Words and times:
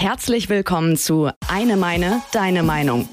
Herzlich 0.00 0.48
willkommen 0.48 0.96
zu 0.96 1.28
Eine 1.46 1.76
Meine, 1.76 2.22
Deine 2.32 2.62
Meinung. 2.62 3.06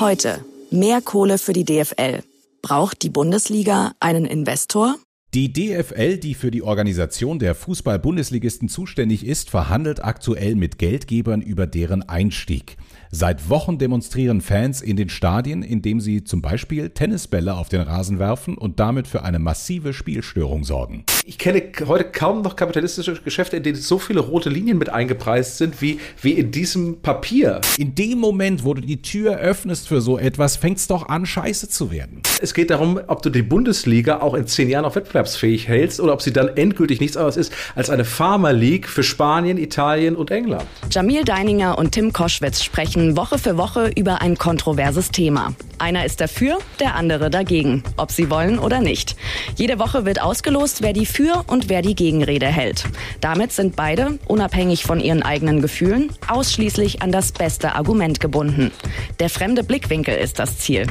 Heute 0.00 0.44
mehr 0.72 1.00
Kohle 1.00 1.38
für 1.38 1.52
die 1.52 1.64
DFL. 1.64 2.24
Braucht 2.62 3.04
die 3.04 3.10
Bundesliga 3.10 3.92
einen 4.00 4.24
Investor? 4.24 4.96
Die 5.34 5.52
DFL, 5.52 6.18
die 6.18 6.34
für 6.34 6.50
die 6.50 6.62
Organisation 6.62 7.38
der 7.38 7.54
Fußball-Bundesligisten 7.54 8.68
zuständig 8.68 9.24
ist, 9.24 9.48
verhandelt 9.48 10.02
aktuell 10.02 10.56
mit 10.56 10.78
Geldgebern 10.78 11.42
über 11.42 11.68
deren 11.68 12.02
Einstieg. 12.02 12.76
Seit 13.10 13.48
Wochen 13.48 13.78
demonstrieren 13.78 14.40
Fans 14.40 14.82
in 14.82 14.96
den 14.96 15.08
Stadien, 15.08 15.62
indem 15.62 16.00
sie 16.00 16.24
zum 16.24 16.42
Beispiel 16.42 16.90
Tennisbälle 16.90 17.54
auf 17.54 17.68
den 17.68 17.80
Rasen 17.80 18.18
werfen 18.18 18.58
und 18.58 18.80
damit 18.80 19.06
für 19.06 19.22
eine 19.22 19.38
massive 19.38 19.92
Spielstörung 19.92 20.64
sorgen. 20.64 21.04
Ich 21.24 21.38
kenne 21.38 21.62
heute 21.86 22.04
kaum 22.04 22.42
noch 22.42 22.56
kapitalistische 22.56 23.14
Geschäfte, 23.14 23.56
in 23.56 23.62
denen 23.62 23.76
so 23.76 23.98
viele 23.98 24.20
rote 24.20 24.48
Linien 24.48 24.78
mit 24.78 24.90
eingepreist 24.90 25.58
sind, 25.58 25.80
wie, 25.82 25.98
wie 26.20 26.32
in 26.32 26.50
diesem 26.50 27.00
Papier. 27.00 27.60
In 27.78 27.94
dem 27.94 28.18
Moment, 28.18 28.64
wo 28.64 28.74
du 28.74 28.80
die 28.80 29.02
Tür 29.02 29.36
öffnest 29.36 29.88
für 29.88 30.00
so 30.00 30.18
etwas, 30.18 30.56
fängt 30.56 30.78
es 30.78 30.86
doch 30.86 31.08
an, 31.08 31.26
scheiße 31.26 31.68
zu 31.68 31.90
werden. 31.90 32.22
Es 32.40 32.54
geht 32.54 32.70
darum, 32.70 33.00
ob 33.06 33.22
du 33.22 33.30
die 33.30 33.42
Bundesliga 33.42 34.20
auch 34.20 34.34
in 34.34 34.46
zehn 34.46 34.68
Jahren 34.68 34.84
auf 34.84 34.96
wettbewerbsfähig 34.96 35.68
hältst 35.68 36.00
oder 36.00 36.12
ob 36.12 36.22
sie 36.22 36.32
dann 36.32 36.48
endgültig 36.56 37.00
nichts 37.00 37.16
anderes 37.16 37.36
ist 37.36 37.52
als 37.74 37.90
eine 37.90 38.04
Pharma 38.04 38.50
League 38.50 38.88
für 38.88 39.02
Spanien, 39.02 39.58
Italien 39.58 40.16
und 40.16 40.30
England. 40.30 40.64
Jamil 40.90 41.24
Deininger 41.24 41.78
und 41.78 41.92
Tim 41.92 42.12
Koschwitz 42.12 42.62
sprechen 42.62 42.95
Woche 42.96 43.38
für 43.38 43.58
Woche 43.58 43.90
über 43.94 44.22
ein 44.22 44.38
kontroverses 44.38 45.10
Thema. 45.10 45.52
Einer 45.78 46.06
ist 46.06 46.20
dafür, 46.20 46.58
der 46.80 46.94
andere 46.94 47.28
dagegen, 47.28 47.82
ob 47.98 48.10
sie 48.10 48.30
wollen 48.30 48.58
oder 48.58 48.80
nicht. 48.80 49.16
Jede 49.56 49.78
Woche 49.78 50.06
wird 50.06 50.22
ausgelost, 50.22 50.80
wer 50.80 50.94
die 50.94 51.04
Für- 51.04 51.44
und 51.46 51.68
wer 51.68 51.82
die 51.82 51.94
Gegenrede 51.94 52.46
hält. 52.46 52.84
Damit 53.20 53.52
sind 53.52 53.76
beide, 53.76 54.18
unabhängig 54.26 54.84
von 54.84 54.98
ihren 54.98 55.22
eigenen 55.22 55.60
Gefühlen, 55.60 56.10
ausschließlich 56.26 57.02
an 57.02 57.12
das 57.12 57.32
beste 57.32 57.74
Argument 57.74 58.18
gebunden. 58.18 58.72
Der 59.20 59.28
fremde 59.28 59.62
Blickwinkel 59.62 60.16
ist 60.16 60.38
das 60.38 60.58
Ziel. 60.58 60.86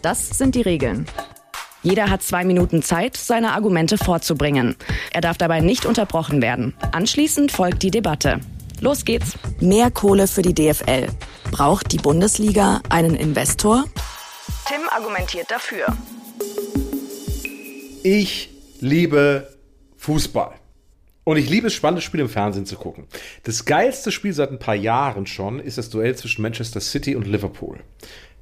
Das 0.00 0.30
sind 0.30 0.54
die 0.54 0.62
Regeln. 0.62 1.06
Jeder 1.82 2.08
hat 2.08 2.22
zwei 2.22 2.44
Minuten 2.44 2.82
Zeit, 2.82 3.16
seine 3.16 3.52
Argumente 3.52 3.98
vorzubringen. 3.98 4.76
Er 5.12 5.20
darf 5.20 5.38
dabei 5.38 5.58
nicht 5.58 5.86
unterbrochen 5.86 6.40
werden. 6.40 6.74
Anschließend 6.92 7.50
folgt 7.50 7.82
die 7.82 7.90
Debatte. 7.90 8.38
Los 8.82 9.04
geht's. 9.04 9.38
Mehr 9.60 9.92
Kohle 9.92 10.26
für 10.26 10.42
die 10.42 10.54
DFL. 10.54 11.06
Braucht 11.52 11.92
die 11.92 11.98
Bundesliga 11.98 12.80
einen 12.88 13.14
Investor? 13.14 13.84
Tim 14.66 14.80
argumentiert 14.90 15.48
dafür. 15.48 15.86
Ich 18.02 18.50
liebe 18.80 19.56
Fußball. 19.98 20.54
Und 21.22 21.36
ich 21.36 21.48
liebe 21.48 21.68
es, 21.68 21.74
spannende 21.74 22.02
Spiele 22.02 22.24
im 22.24 22.28
Fernsehen 22.28 22.66
zu 22.66 22.74
gucken. 22.74 23.06
Das 23.44 23.66
geilste 23.66 24.10
Spiel 24.10 24.32
seit 24.32 24.50
ein 24.50 24.58
paar 24.58 24.74
Jahren 24.74 25.28
schon 25.28 25.60
ist 25.60 25.78
das 25.78 25.88
Duell 25.88 26.16
zwischen 26.16 26.42
Manchester 26.42 26.80
City 26.80 27.14
und 27.14 27.28
Liverpool. 27.28 27.78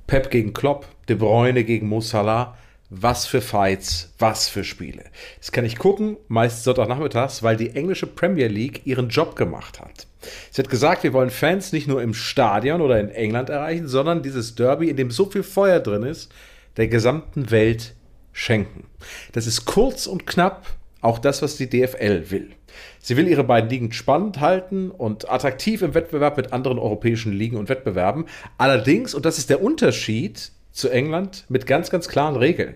Pep 0.07 0.31
gegen 0.31 0.55
Klopp, 0.55 0.87
De 1.11 1.17
Bruyne 1.17 1.65
gegen 1.65 1.87
Mo 1.87 2.01
Salah. 2.01 2.57
Was 2.93 3.25
für 3.25 3.41
Fights, 3.41 4.13
was 4.19 4.49
für 4.49 4.65
Spiele. 4.65 5.05
Das 5.39 5.53
kann 5.53 5.65
ich 5.65 5.79
gucken, 5.79 6.17
meist 6.27 6.65
Sonntagnachmittags, 6.65 7.45
weil 7.45 7.57
die 7.57 7.71
englische 7.71 8.09
Premier 8.09 8.49
League 8.49 8.85
ihren 8.85 9.11
Job 9.11 9.37
gemacht 9.37 9.81
hat. 9.81 10.09
Sie 10.51 10.61
hat 10.61 10.69
gesagt, 10.69 11.05
wir 11.05 11.13
wollen 11.13 11.31
Fans 11.31 11.73
nicht 11.73 11.87
nur 11.87 12.03
im 12.03 12.15
Stadion 12.15 12.81
oder 12.81 12.99
in 12.99 13.09
England 13.09 13.49
erreichen, 13.49 13.87
sondern 13.87 14.25
dieses 14.25 14.57
Derby, 14.57 14.91
in 14.91 14.97
dem 14.97 15.13
so 15.13 15.27
viel 15.27 15.45
Feuer 15.45 15.79
drin 15.79 16.03
ist, 16.03 16.33
der 16.77 16.89
gesamten 16.89 17.53
Welt 17.53 17.95
schenken. 18.33 18.89
Das 19.31 19.47
ist 19.47 19.67
kurz 19.67 20.09
und 20.09 20.27
knapp 20.27 20.67
auch 21.01 21.21
das, 21.21 21.43
was 21.43 21.57
die 21.57 21.71
DFL 21.71 22.31
will. 22.31 22.51
Sie 22.99 23.17
will 23.17 23.29
ihre 23.29 23.45
beiden 23.45 23.71
Ligen 23.71 23.93
spannend 23.93 24.41
halten 24.41 24.91
und 24.91 25.31
attraktiv 25.31 25.83
im 25.83 25.95
Wettbewerb 25.95 26.37
mit 26.37 26.53
anderen 26.53 26.81
europäischen 26.81 27.33
Ligen 27.33 27.57
und 27.57 27.69
Wettbewerben. 27.69 28.27
Allerdings, 28.59 29.15
und 29.15 29.25
das 29.25 29.39
ist 29.39 29.49
der 29.49 29.63
Unterschied 29.63 30.51
zu 30.73 30.89
England 30.89 31.45
mit 31.49 31.67
ganz, 31.67 31.91
ganz 31.91 32.09
klaren 32.09 32.37
Regeln. 32.37 32.75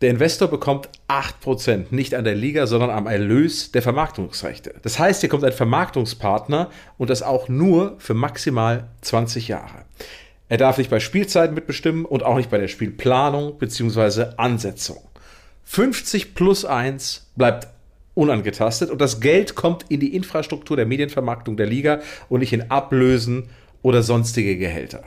Der 0.00 0.10
Investor 0.10 0.46
bekommt 0.46 0.88
8%, 1.08 1.86
nicht 1.90 2.14
an 2.14 2.24
der 2.24 2.36
Liga, 2.36 2.68
sondern 2.68 2.90
am 2.90 3.08
Erlös 3.08 3.72
der 3.72 3.82
Vermarktungsrechte. 3.82 4.74
Das 4.82 4.98
heißt, 4.98 5.22
hier 5.22 5.28
kommt 5.28 5.42
ein 5.42 5.52
Vermarktungspartner 5.52 6.70
und 6.98 7.10
das 7.10 7.22
auch 7.22 7.48
nur 7.48 7.96
für 7.98 8.14
maximal 8.14 8.88
20 9.00 9.48
Jahre. 9.48 9.86
Er 10.48 10.56
darf 10.56 10.78
nicht 10.78 10.88
bei 10.88 11.00
Spielzeiten 11.00 11.54
mitbestimmen 11.54 12.04
und 12.04 12.22
auch 12.22 12.36
nicht 12.36 12.48
bei 12.48 12.58
der 12.58 12.68
Spielplanung 12.68 13.58
bzw. 13.58 14.34
Ansetzung. 14.36 15.02
50 15.64 16.34
plus 16.34 16.64
1 16.64 17.30
bleibt 17.34 17.68
unangetastet 18.14 18.90
und 18.90 19.00
das 19.00 19.20
Geld 19.20 19.54
kommt 19.56 19.84
in 19.88 20.00
die 20.00 20.14
Infrastruktur 20.14 20.76
der 20.76 20.86
Medienvermarktung 20.86 21.56
der 21.56 21.66
Liga 21.66 22.00
und 22.28 22.40
nicht 22.40 22.52
in 22.52 22.70
Ablösen 22.70 23.50
oder 23.82 24.02
sonstige 24.02 24.56
Gehälter. 24.56 25.02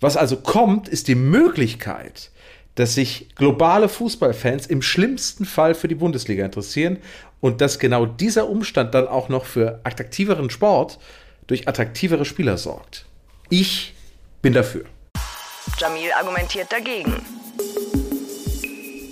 Was 0.00 0.16
also 0.16 0.36
kommt, 0.36 0.88
ist 0.88 1.08
die 1.08 1.14
Möglichkeit, 1.14 2.30
dass 2.76 2.94
sich 2.94 3.34
globale 3.34 3.88
Fußballfans 3.88 4.66
im 4.66 4.82
schlimmsten 4.82 5.44
Fall 5.44 5.74
für 5.74 5.88
die 5.88 5.96
Bundesliga 5.96 6.44
interessieren 6.44 6.98
und 7.40 7.60
dass 7.60 7.78
genau 7.78 8.06
dieser 8.06 8.48
Umstand 8.48 8.94
dann 8.94 9.08
auch 9.08 9.28
noch 9.28 9.44
für 9.44 9.80
attraktiveren 9.82 10.50
Sport 10.50 10.98
durch 11.48 11.66
attraktivere 11.66 12.24
Spieler 12.24 12.56
sorgt. 12.56 13.06
Ich 13.50 13.94
bin 14.42 14.52
dafür. 14.52 14.84
Jamil 15.78 16.12
argumentiert 16.12 16.70
dagegen. 16.70 17.16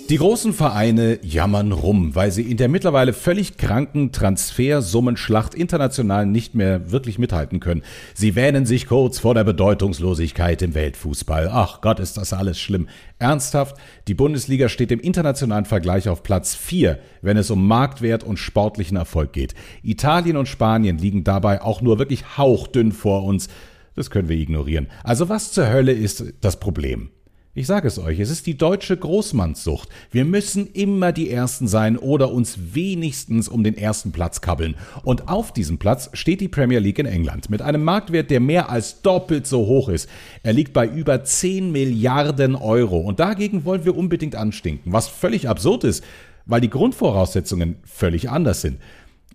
Die 0.09 0.19
großen 0.19 0.53
Vereine 0.53 1.19
jammern 1.21 1.73
rum, 1.73 2.15
weil 2.15 2.31
sie 2.31 2.43
in 2.43 2.55
der 2.55 2.69
mittlerweile 2.69 3.11
völlig 3.11 3.57
kranken 3.57 4.13
Transfersummenschlacht 4.13 5.53
international 5.53 6.25
nicht 6.25 6.55
mehr 6.55 6.91
wirklich 6.91 7.19
mithalten 7.19 7.59
können. 7.59 7.83
Sie 8.13 8.33
wähnen 8.37 8.65
sich 8.65 8.87
kurz 8.87 9.19
vor 9.19 9.33
der 9.33 9.43
Bedeutungslosigkeit 9.43 10.61
im 10.61 10.75
Weltfußball. 10.75 11.49
Ach 11.51 11.81
Gott, 11.81 11.99
ist 11.99 12.15
das 12.15 12.31
alles 12.31 12.57
schlimm. 12.57 12.87
Ernsthaft, 13.19 13.75
die 14.07 14.13
Bundesliga 14.13 14.69
steht 14.69 14.93
im 14.93 15.01
internationalen 15.01 15.65
Vergleich 15.65 16.07
auf 16.07 16.23
Platz 16.23 16.55
4, 16.55 16.99
wenn 17.21 17.35
es 17.35 17.51
um 17.51 17.67
Marktwert 17.67 18.23
und 18.23 18.37
sportlichen 18.37 18.95
Erfolg 18.95 19.33
geht. 19.33 19.55
Italien 19.83 20.37
und 20.37 20.47
Spanien 20.47 20.99
liegen 20.99 21.25
dabei 21.25 21.61
auch 21.61 21.81
nur 21.81 21.99
wirklich 21.99 22.37
hauchdünn 22.37 22.93
vor 22.93 23.25
uns. 23.25 23.49
Das 23.93 24.09
können 24.09 24.29
wir 24.29 24.37
ignorieren. 24.37 24.87
Also 25.03 25.27
was 25.27 25.51
zur 25.51 25.69
Hölle 25.69 25.91
ist 25.91 26.23
das 26.39 26.61
Problem? 26.61 27.09
Ich 27.57 27.65
sage 27.65 27.87
es 27.87 27.97
euch, 27.97 28.19
es 28.19 28.29
ist 28.29 28.45
die 28.45 28.55
deutsche 28.55 28.95
Großmannssucht. 28.95 29.89
Wir 30.11 30.25
müssen 30.25 30.67
immer 30.73 31.11
die 31.11 31.31
Ersten 31.31 31.67
sein 31.67 31.97
oder 31.97 32.31
uns 32.31 32.75
wenigstens 32.75 33.49
um 33.49 33.63
den 33.63 33.75
ersten 33.75 34.11
Platz 34.11 34.41
kabbeln. 34.41 34.75
Und 35.01 35.27
auf 35.27 35.53
diesem 35.53 35.79
Platz 35.79 36.11
steht 36.13 36.39
die 36.39 36.49
Premier 36.49 36.77
League 36.77 36.99
in 36.99 37.07
England 37.07 37.49
mit 37.49 37.63
einem 37.63 37.83
Marktwert, 37.83 38.29
der 38.29 38.41
mehr 38.41 38.69
als 38.69 39.01
doppelt 39.01 39.47
so 39.47 39.65
hoch 39.65 39.89
ist. 39.89 40.07
Er 40.43 40.53
liegt 40.53 40.71
bei 40.71 40.85
über 40.85 41.23
10 41.23 41.71
Milliarden 41.71 42.53
Euro. 42.53 42.99
Und 42.99 43.19
dagegen 43.19 43.65
wollen 43.65 43.85
wir 43.85 43.97
unbedingt 43.97 44.35
anstinken, 44.35 44.93
was 44.93 45.07
völlig 45.07 45.49
absurd 45.49 45.83
ist, 45.83 46.03
weil 46.45 46.61
die 46.61 46.69
Grundvoraussetzungen 46.69 47.77
völlig 47.85 48.29
anders 48.29 48.61
sind. 48.61 48.77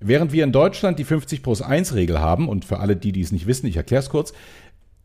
Während 0.05 0.33
wir 0.33 0.43
in 0.43 0.51
Deutschland 0.51 0.99
die 0.99 1.05
50 1.05 1.43
plus 1.43 1.63
1 1.63 1.95
Regel 1.95 2.19
haben, 2.19 2.49
und 2.49 2.65
für 2.65 2.81
alle, 2.81 2.97
die, 2.97 3.13
die 3.13 3.21
es 3.21 3.31
nicht 3.31 3.47
wissen, 3.47 3.67
ich 3.67 3.77
erkläre 3.77 4.03
es 4.03 4.11
kurz, 4.11 4.33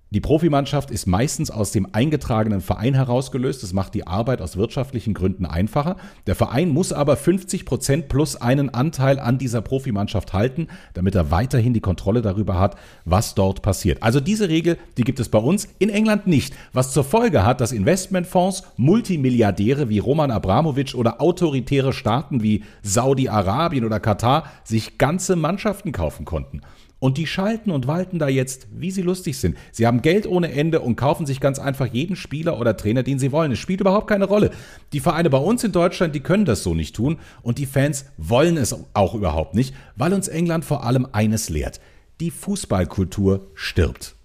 die 0.09 0.22
Profimannschaft 0.22 0.90
ist 0.90 1.06
meistens 1.06 1.51
aus 1.51 1.73
dem 1.73 1.85
eingetragenen 1.91 2.62
Verein 2.62 2.94
herausgelöst. 2.94 3.62
Das 3.62 3.73
macht 3.73 3.94
die 3.94 4.07
Arbeit 4.07 4.41
aus 4.41 4.56
wirtschaftlichen 4.56 5.13
Gründen 5.13 5.45
einfacher. 5.45 5.97
Der 6.28 6.35
Verein 6.35 6.69
muss 6.69 6.94
aber 6.94 7.18
50 7.18 7.66
Prozent 7.66 8.07
plus 8.07 8.38
einen 8.38 8.73
Anteil 8.73 9.19
an 9.19 9.38
dieser 9.38 9.62
Profimannschaft 9.62 10.31
halten, 10.31 10.67
damit 10.94 11.16
er 11.16 11.29
weiterhin 11.29 11.73
die 11.73 11.81
Kontrolle 11.81 12.22
darüber 12.22 12.57
hat, 12.57 12.78
was 13.03 13.35
dort 13.35 13.62
passiert. 13.62 14.01
Also 14.01 14.22
diese 14.22 14.47
Regel, 14.47 14.78
die 14.96 15.03
gibt 15.03 15.19
es 15.19 15.28
bei 15.28 15.40
uns 15.40 15.67
in 15.78 15.90
England 15.90 16.25
nicht, 16.25 16.56
was 16.72 16.94
zur 16.94 17.03
Folge 17.03 17.44
hat, 17.44 17.59
dass 17.59 17.73
Investmentfonds, 17.73 18.63
Multimilliardäre 18.78 19.90
wie 19.90 20.00
Roman 20.00 20.31
Abramowitsch 20.31 20.96
oder 20.96 21.22
autoritäre 21.22 21.91
Staaten 21.91 22.41
wie 22.41 22.63
Saudi-Arabien 22.81 23.84
oder 23.84 24.00
Katar 24.00 24.46
sich 24.63 24.97
ganze 24.97 25.35
Mannschaften 25.35 25.91
kaufen 25.91 26.23
konnten. 26.23 26.62
Und 27.00 27.18
die 27.18 27.28
schalten 27.28 27.69
und 27.69 27.85
walten 27.85 28.18
da 28.18 28.28
jetzt, 28.28 28.68
wie 28.72 28.90
sie 28.90 29.03
lustig 29.03 29.38
sind. 29.38 29.55
Sie 29.72 29.85
haben 29.85 30.02
Geld 30.02 30.26
ohne 30.26 30.52
Ende 30.52 30.79
und 30.79 30.96
kaufen 30.96 31.26
sich 31.28 31.40
ganz 31.40 31.59
einfach 31.59 31.85
jeden 31.85 32.16
Spieler 32.16 32.59
oder 32.59 32.76
Trainer, 32.76 33.03
den 33.03 33.20
sie 33.20 33.32
wollen. 33.32 33.52
Es 33.52 33.59
spielt 33.59 33.82
überhaupt 33.82 34.08
keine 34.08 34.26
Rolle. 34.26 34.49
Die 34.94 34.99
Vereine 34.99 35.29
bei 35.29 35.38
uns 35.38 35.64
in 35.64 35.72
Deutschland, 35.72 36.16
die 36.16 36.22
können 36.22 36.46
das 36.46 36.64
so 36.64 36.73
nicht 36.73 36.96
tun 36.96 37.17
und 37.44 37.59
die 37.59 37.67
Fans 37.67 38.05
wollen 38.17 38.58
es 38.58 38.76
auch 38.94 39.14
überhaupt 39.14 39.53
nicht, 39.53 39.76
weil 39.96 40.14
uns 40.14 40.28
England 40.28 40.66
vor 40.66 40.84
allem 40.84 41.08
eines 41.11 41.49
lehrt. 41.49 41.79
Die 42.20 42.32
Fußballkultur 42.32 43.52
stirbt. 43.53 44.16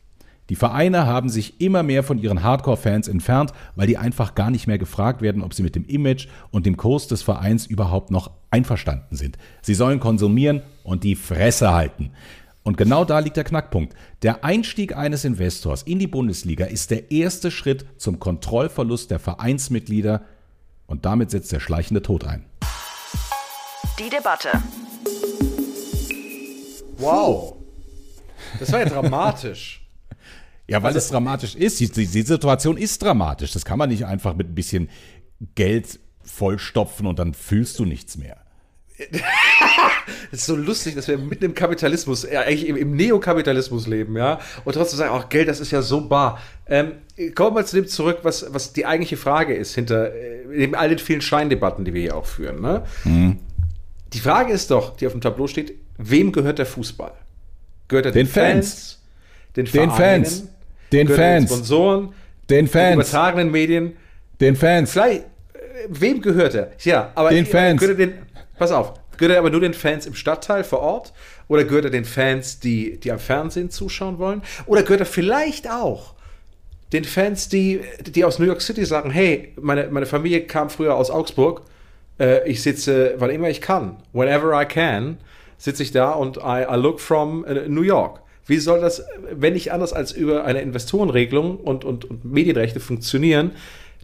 Die 0.49 0.57
Vereine 0.57 1.07
haben 1.07 1.29
sich 1.29 1.61
immer 1.61 1.83
mehr 1.83 2.03
von 2.03 2.19
ihren 2.19 2.43
Hardcore-Fans 2.43 3.09
entfernt, 3.09 3.53
weil 3.75 3.87
die 3.87 3.97
einfach 3.97 4.35
gar 4.35 4.51
nicht 4.51 4.67
mehr 4.67 4.77
gefragt 4.77 5.23
werden, 5.23 5.43
ob 5.43 5.55
sie 5.55 5.63
mit 5.63 5.75
dem 5.75 5.87
Image 5.87 6.27
und 6.51 6.67
dem 6.67 6.77
Kurs 6.77 7.07
des 7.07 7.23
Vereins 7.23 7.65
überhaupt 7.65 8.11
noch 8.11 8.31
einverstanden 8.51 9.17
sind. 9.17 9.39
Sie 9.63 9.75
sollen 9.75 10.01
konsumieren 10.01 10.63
und 10.85 11.05
die 11.05 11.15
Fresse 11.15 11.73
halten. 11.73 12.11
Und 12.65 12.77
genau 12.77 13.05
da 13.05 13.19
liegt 13.19 13.37
der 13.37 13.45
Knackpunkt. 13.45 13.95
Der 14.23 14.45
Einstieg 14.45 14.97
eines 14.97 15.25
Investors 15.25 15.83
in 15.83 15.99
die 15.99 16.07
Bundesliga 16.07 16.67
ist 16.67 16.91
der 16.91 17.11
erste 17.11 17.51
Schritt 17.51 17.85
zum 17.97 18.21
Kontrollverlust 18.21 19.11
der 19.11 19.19
Vereinsmitglieder 19.19 20.25
und 20.87 21.05
damit 21.05 21.31
setzt 21.31 21.51
der 21.53 21.61
schleichende 21.61 22.03
Tod 22.03 22.25
ein. 22.25 22.45
Die 23.99 24.09
Debatte. 24.09 24.51
Wow. 26.99 27.57
Das 28.61 28.71
war 28.73 28.81
ja 28.81 28.87
dramatisch. 28.87 29.79
Ja, 30.69 30.81
weil 30.81 30.95
also, 30.95 30.99
es 30.99 31.09
dramatisch 31.09 31.57
ist. 31.57 31.81
Die, 31.81 31.91
die, 31.91 32.07
die, 32.07 32.23
Situation 32.23 32.77
ist 32.79 33.03
dramatisch. 33.03 33.53
Das 33.53 33.65
kann 33.65 33.79
man 33.79 33.91
nicht 33.91 34.07
einfach 34.07 34.37
mit 34.37 34.49
ein 34.49 34.55
bisschen 34.55 34.89
Geld 35.57 35.99
vollstopfen 36.23 37.07
und 37.07 37.19
dann 37.19 37.35
fühlst 37.35 37.81
du 37.81 37.85
nichts 37.85 38.17
mehr. 38.17 38.42
Es 40.33 40.41
ist 40.41 40.47
so 40.47 40.57
lustig, 40.57 40.95
dass 40.95 41.09
wir 41.09 41.19
mitten 41.19 41.45
im 41.45 41.55
Kapitalismus, 41.55 42.25
äh, 42.25 42.37
eigentlich 42.37 42.67
im, 42.67 42.77
im, 42.77 42.97
Neokapitalismus 42.97 43.87
leben, 43.87 44.17
ja, 44.17 44.41
und 44.65 44.73
trotzdem 44.73 44.99
sagen, 44.99 45.13
ach, 45.15 45.29
Geld, 45.29 45.49
das 45.49 45.61
ist 45.61 45.71
ja 45.71 45.83
so 45.83 46.09
bar. 46.09 46.41
Ähm, 46.67 46.93
kommen 47.35 47.57
wir 47.57 47.67
zu 47.67 47.77
dem 47.77 47.87
zurück, 47.87 48.21
was, 48.23 48.47
was 48.53 48.73
die 48.73 48.87
eigentliche 48.87 49.17
Frage 49.17 49.55
ist, 49.55 49.75
hinter 49.75 50.15
äh, 50.15 50.73
all 50.73 50.89
den 50.89 50.99
vielen 50.99 51.21
Scheindebatten, 51.21 51.85
die 51.85 51.93
wir 51.93 52.01
hier 52.01 52.17
auch 52.17 52.27
führen. 52.27 52.61
Ne? 52.61 52.83
Mhm. 53.05 53.39
Die 54.13 54.21
Frage 54.21 54.53
ist 54.53 54.71
doch, 54.71 54.97
die 54.97 55.07
auf 55.07 55.13
dem 55.13 55.21
Tableau 55.21 55.47
steht, 55.47 55.75
wem 55.99 56.33
gehört 56.33 56.59
der 56.59 56.67
Fußball? 56.67 57.13
Gehört 57.89 58.07
er 58.07 58.13
den, 58.13 58.27
den 58.27 58.33
Fans, 58.33 58.67
Fans, 58.67 59.01
den, 59.57 59.65
den 59.67 59.91
Fans, 59.91 60.49
den 60.93 61.09
Fans, 61.09 61.19
den 61.19 61.57
Sponsoren, 61.57 62.15
den 62.49 62.69
Fans, 62.69 62.91
den 62.91 63.01
übertragenen 63.01 63.51
Medien, 63.51 63.97
den 64.41 64.57
Fans. 64.57 64.93
Vielleicht, 64.93 65.21
äh, 65.21 65.27
wem 65.89 66.21
gehört 66.23 66.55
er? 66.55 66.73
Ja, 66.81 67.13
aber 67.15 67.31
den 67.31 67.47
Fans. 67.47 67.81
Gehört 67.81 67.99
er 67.99 68.07
den, 68.07 68.15
pass 68.59 68.73
auf, 68.73 68.95
gehört 69.17 69.35
er 69.35 69.39
aber 69.39 69.51
nur 69.51 69.61
den 69.61 69.75
Fans 69.75 70.07
im 70.07 70.15
Stadtteil 70.15 70.65
vor 70.65 70.81
Ort? 70.81 71.13
Oder 71.49 71.65
gehört 71.65 71.85
er 71.85 71.91
den 71.91 72.05
Fans, 72.05 72.61
die, 72.61 72.99
die 72.99 73.13
am 73.13 73.19
Fernsehen 73.19 73.71
zuschauen 73.71 74.19
wollen? 74.19 74.43
Oder 74.67 74.83
gehört 74.83 75.01
er 75.01 75.07
vielleicht 75.07 75.71
auch 75.71 76.15
den 76.93 77.05
Fans, 77.05 77.49
die, 77.49 77.81
die 78.07 78.25
aus 78.25 78.39
New 78.39 78.47
York 78.47 78.61
City 78.61 78.85
sagen, 78.85 79.11
hey, 79.11 79.53
meine, 79.61 79.89
meine 79.89 80.07
Familie 80.07 80.43
kam 80.43 80.71
früher 80.71 80.95
aus 80.95 81.11
Augsburg, 81.11 81.63
äh, 82.21 82.49
ich 82.49 82.63
sitze, 82.63 83.15
wann 83.17 83.31
immer 83.31 83.49
ich 83.49 83.61
kann, 83.61 83.97
whenever 84.13 84.61
I 84.61 84.67
can, 84.67 85.19
sitze 85.57 85.83
ich 85.83 85.93
da 85.93 86.13
und 86.13 86.39
I, 86.39 86.65
I 86.71 86.77
look 86.77 87.01
from 87.01 87.45
uh, 87.45 87.69
New 87.69 87.83
York. 87.83 88.21
Wie 88.47 88.59
soll 88.59 88.81
das, 88.81 89.05
wenn 89.31 89.53
nicht 89.53 89.73
anders 89.73 89.93
als 89.93 90.13
über 90.13 90.45
eine 90.45 90.61
Investorenregelung 90.61 91.59
und, 91.59 91.85
und, 91.85 92.05
und 92.05 92.25
Medienrechte 92.25 92.81
funktionieren, 92.81 93.53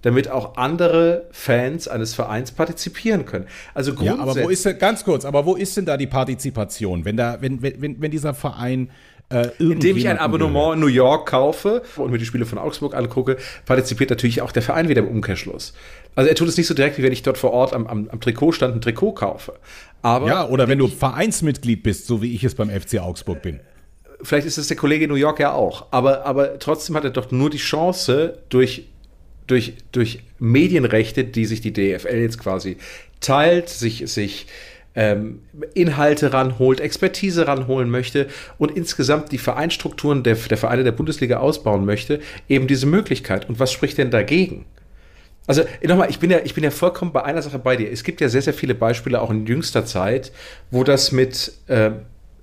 damit 0.02 0.30
auch 0.30 0.56
andere 0.56 1.26
Fans 1.30 1.88
eines 1.88 2.14
Vereins 2.14 2.52
partizipieren 2.52 3.26
können. 3.26 3.46
Also 3.74 3.92
ja, 4.00 4.18
aber 4.18 4.36
wo 4.36 4.48
ist 4.48 4.64
denn, 4.64 4.78
ganz 4.78 5.04
kurz, 5.04 5.24
aber 5.24 5.44
wo 5.46 5.56
ist 5.56 5.76
denn 5.76 5.86
da 5.86 5.96
die 5.96 6.06
Partizipation, 6.06 7.04
wenn 7.04 7.16
da, 7.16 7.38
wenn, 7.40 7.62
wenn, 7.62 8.00
wenn 8.00 8.10
dieser 8.10 8.34
Verein 8.34 8.90
äh, 9.30 9.48
Indem 9.58 9.98
ich 9.98 10.08
ein 10.08 10.18
Abonnement 10.18 10.74
in 10.74 10.80
New 10.80 10.86
York 10.86 11.28
kaufe 11.28 11.82
und 11.96 12.10
mir 12.10 12.16
die 12.16 12.24
Spiele 12.24 12.46
von 12.46 12.56
Augsburg 12.56 12.94
angucke, 12.94 13.36
partizipiert 13.66 14.08
natürlich 14.08 14.40
auch 14.40 14.52
der 14.52 14.62
Verein 14.62 14.88
wieder 14.88 15.02
im 15.02 15.08
Umkehrschluss. 15.08 15.74
Also 16.14 16.30
er 16.30 16.34
tut 16.34 16.48
es 16.48 16.56
nicht 16.56 16.66
so 16.66 16.72
direkt, 16.72 16.96
wie 16.96 17.02
wenn 17.02 17.12
ich 17.12 17.22
dort 17.22 17.36
vor 17.36 17.52
Ort 17.52 17.74
am, 17.74 17.86
am, 17.86 18.08
am 18.08 18.20
Trikotstand 18.20 18.74
ein 18.74 18.80
Trikot 18.80 19.12
kaufe. 19.12 19.52
Aber 20.00 20.28
ja, 20.28 20.48
oder 20.48 20.66
wenn 20.68 20.78
du 20.78 20.88
Vereinsmitglied 20.88 21.82
bist, 21.82 22.06
so 22.06 22.22
wie 22.22 22.34
ich 22.34 22.42
es 22.42 22.54
beim 22.54 22.70
FC 22.70 23.00
Augsburg 23.00 23.42
bin. 23.42 23.60
Vielleicht 24.22 24.46
ist 24.46 24.56
es 24.56 24.68
der 24.68 24.76
Kollege 24.76 25.04
in 25.04 25.10
New 25.10 25.16
York 25.16 25.38
ja 25.40 25.52
auch. 25.52 25.86
Aber, 25.90 26.24
aber 26.24 26.58
trotzdem 26.58 26.96
hat 26.96 27.04
er 27.04 27.10
doch 27.10 27.30
nur 27.30 27.50
die 27.50 27.58
Chance, 27.58 28.38
durch, 28.48 28.88
durch, 29.48 29.74
durch 29.90 30.20
Medienrechte, 30.38 31.24
die 31.24 31.44
sich 31.44 31.60
die 31.60 31.72
DFL 31.72 32.20
jetzt 32.20 32.38
quasi 32.38 32.76
teilt, 33.20 33.68
sich, 33.68 34.04
sich 34.06 34.46
ähm, 34.94 35.42
Inhalte 35.74 36.32
ranholt, 36.32 36.80
Expertise 36.80 37.46
ranholen 37.46 37.90
möchte 37.90 38.28
und 38.58 38.76
insgesamt 38.76 39.32
die 39.32 39.38
Vereinstrukturen 39.38 40.22
der, 40.22 40.36
der 40.36 40.56
Vereine 40.56 40.84
der 40.84 40.92
Bundesliga 40.92 41.38
ausbauen 41.38 41.84
möchte, 41.84 42.20
eben 42.48 42.66
diese 42.66 42.86
Möglichkeit. 42.86 43.48
Und 43.48 43.58
was 43.58 43.72
spricht 43.72 43.98
denn 43.98 44.10
dagegen? 44.10 44.64
Also 45.46 45.62
nochmal, 45.82 46.10
ich 46.10 46.18
bin 46.18 46.30
ja, 46.30 46.40
ich 46.44 46.54
bin 46.54 46.62
ja 46.62 46.70
vollkommen 46.70 47.12
bei 47.12 47.24
einer 47.24 47.40
Sache 47.40 47.58
bei 47.58 47.76
dir. 47.76 47.90
Es 47.90 48.04
gibt 48.04 48.20
ja 48.20 48.28
sehr, 48.28 48.42
sehr 48.42 48.52
viele 48.52 48.74
Beispiele 48.74 49.20
auch 49.20 49.30
in 49.30 49.46
jüngster 49.46 49.86
Zeit, 49.86 50.30
wo 50.70 50.84
das 50.84 51.10
mit 51.10 51.52
äh, 51.68 51.92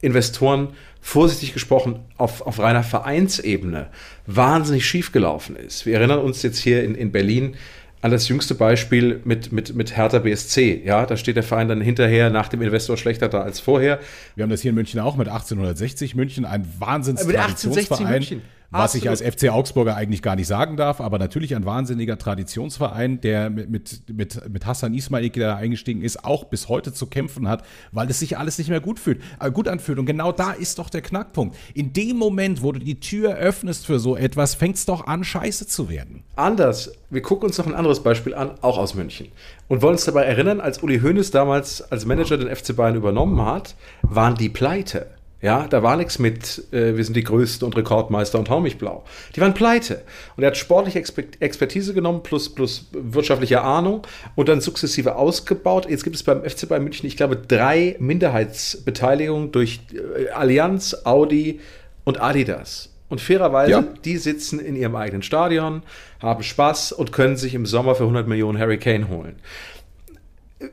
Investoren 0.01 0.69
vorsichtig 1.06 1.54
gesprochen 1.54 2.00
auf, 2.18 2.42
auf 2.42 2.57
reiner 2.57 2.81
Vereinsebene 2.81 3.88
wahnsinnig 4.25 4.88
schiefgelaufen 4.88 5.56
ist. 5.56 5.86
Wir 5.86 5.98
erinnern 5.98 6.18
uns 6.18 6.42
jetzt 6.42 6.57
hier 6.57 6.84
in, 6.84 6.96
in 6.96 7.12
Berlin 7.12 7.56
an 8.02 8.10
das 8.10 8.28
jüngste 8.28 8.56
Beispiel 8.56 9.22
mit, 9.24 9.52
mit, 9.52 9.75
mit 9.75 9.96
Hertha 9.96 10.18
BSC. 10.18 10.81
Ja, 10.84 11.06
da 11.06 11.16
steht 11.16 11.36
der 11.36 11.44
Verein 11.44 11.68
dann 11.68 11.80
hinterher 11.80 12.31
nach 12.31 12.48
dem 12.48 12.63
Investor 12.63 12.98
schlechter 12.98 13.30
da 13.30 13.42
als 13.42 13.60
vorher. 13.60 14.00
Wir 14.36 14.42
haben 14.42 14.50
das 14.50 14.62
hier 14.62 14.69
in 14.69 14.75
München 14.75 15.00
auch 15.00 15.16
mit 15.16 15.28
1860 15.28 16.16
München, 16.16 16.44
ein 16.44 16.68
wahnsinns 16.80 17.24
Mit 17.24 17.36
1860 17.36 18.08
München. 18.08 18.42
Was 18.71 18.95
Absolut. 18.95 19.03
ich 19.03 19.09
als 19.09 19.21
FC 19.21 19.50
Augsburger 19.50 19.95
eigentlich 19.95 20.21
gar 20.21 20.35
nicht 20.35 20.47
sagen 20.47 20.75
darf, 20.75 21.00
aber 21.00 21.19
natürlich 21.19 21.56
ein 21.56 21.65
wahnsinniger 21.65 22.17
Traditionsverein, 22.17 23.21
der 23.21 23.50
mit, 23.50 23.69
mit, 23.69 24.01
mit, 24.12 24.50
mit 24.50 24.65
Hassan 24.65 24.94
Ismail, 24.94 25.29
der 25.29 25.50
da 25.50 25.56
eingestiegen 25.56 26.01
ist, 26.01 26.25
auch 26.25 26.45
bis 26.45 26.67
heute 26.67 26.91
zu 26.91 27.07
kämpfen 27.07 27.47
hat, 27.47 27.63
weil 27.91 28.09
es 28.09 28.19
sich 28.19 28.38
alles 28.38 28.57
nicht 28.57 28.69
mehr 28.69 28.81
gut 28.81 29.00
fühlt, 29.00 29.21
äh, 29.39 29.51
gut 29.51 29.67
anfühlt. 29.67 30.00
Und 30.00 30.06
genau 30.06 30.31
da 30.31 30.51
ist 30.51 30.79
doch 30.79 30.89
der 30.89 31.01
Knackpunkt. 31.01 31.56
In 31.73 31.94
dem 31.94 32.17
Moment, 32.17 32.63
wo 32.63 32.71
du 32.71 32.79
die 32.79 33.00
Tür 33.00 33.35
öffnest 33.35 33.85
für 33.85 34.00
so 34.00 34.17
etwas, 34.17 34.56
fängt 34.56 34.75
es 34.75 34.85
doch 34.85 35.07
an, 35.07 35.23
scheiße 35.23 35.67
zu 35.67 35.89
werden. 35.89 36.23
Anders. 36.35 36.91
Wir 37.09 37.21
gucken 37.21 37.47
uns 37.47 37.57
noch 37.57 37.67
ein 37.67 37.75
anderes 37.75 38.01
Beispiel 38.01 38.33
an, 38.33 38.56
auch 38.62 38.77
aus 38.77 38.95
München. 38.95 39.27
Und 39.67 39.81
wollen 39.81 39.94
uns 39.94 40.06
dabei 40.06 40.23
erinnern, 40.23 40.59
als 40.59 40.83
Uli 40.83 41.00
Hoeneß 41.00 41.31
damals 41.31 41.81
als 41.81 42.06
Manager 42.06 42.38
den 42.38 42.53
FC 42.53 42.75
Bayern 42.75 42.95
übernommen 42.95 43.44
hat, 43.45 43.75
waren 44.01 44.35
die 44.35 44.50
pleite. 44.50 45.07
Ja, 45.45 45.68
da 45.68 45.83
war 45.83 45.95
nichts 45.95 46.18
mit, 46.18 46.63
äh, 46.74 46.97
wir 46.97 47.03
sind 47.03 47.15
die 47.15 47.24
Größten 47.24 47.68
und 47.68 47.77
Rekordmeister 47.77 48.39
und 48.39 48.50
hau 48.50 48.62
mich 48.62 48.80
blau. 48.80 49.03
Die 49.36 49.42
waren 49.42 49.53
pleite. 49.53 50.01
Und 50.36 50.44
er 50.44 50.47
hat 50.47 50.57
sportliche 50.57 50.97
Expertise 50.97 51.94
genommen 51.94 52.24
plus, 52.24 52.50
plus 52.50 52.88
wirtschaftliche 52.92 53.62
Ahnung 53.62 54.01
und 54.33 54.50
dann 54.50 54.59
sukzessive 54.59 55.15
ausgebaut. 55.18 55.88
Jetzt 55.88 56.03
gibt 56.03 56.15
es 56.15 56.24
beim 56.24 56.42
FC 56.42 56.68
Bayern 56.68 56.83
München, 56.83 57.06
ich 57.06 57.15
glaube, 57.15 57.36
drei 57.38 57.95
Minderheitsbeteiligungen 58.00 59.51
durch 59.51 59.81
äh, 59.94 60.31
Allianz, 60.31 60.97
Audi 61.03 61.59
und 62.06 62.19
Adidas. 62.19 62.89
Und 63.07 63.21
fairerweise, 63.21 63.71
ja. 63.71 63.83
die 64.03 64.18
sitzen 64.18 64.59
in 64.59 64.75
ihrem 64.75 64.95
eigenen 64.95 65.21
Stadion, 65.21 65.83
haben 66.24 66.41
Spaß 66.41 66.91
und 66.91 67.12
können 67.12 67.38
sich 67.38 67.53
im 67.53 67.68
Sommer 67.68 67.94
für 67.94 68.01
100 68.01 68.27
Millionen 68.27 68.59
Hurricane 68.59 69.09
holen 69.09 69.36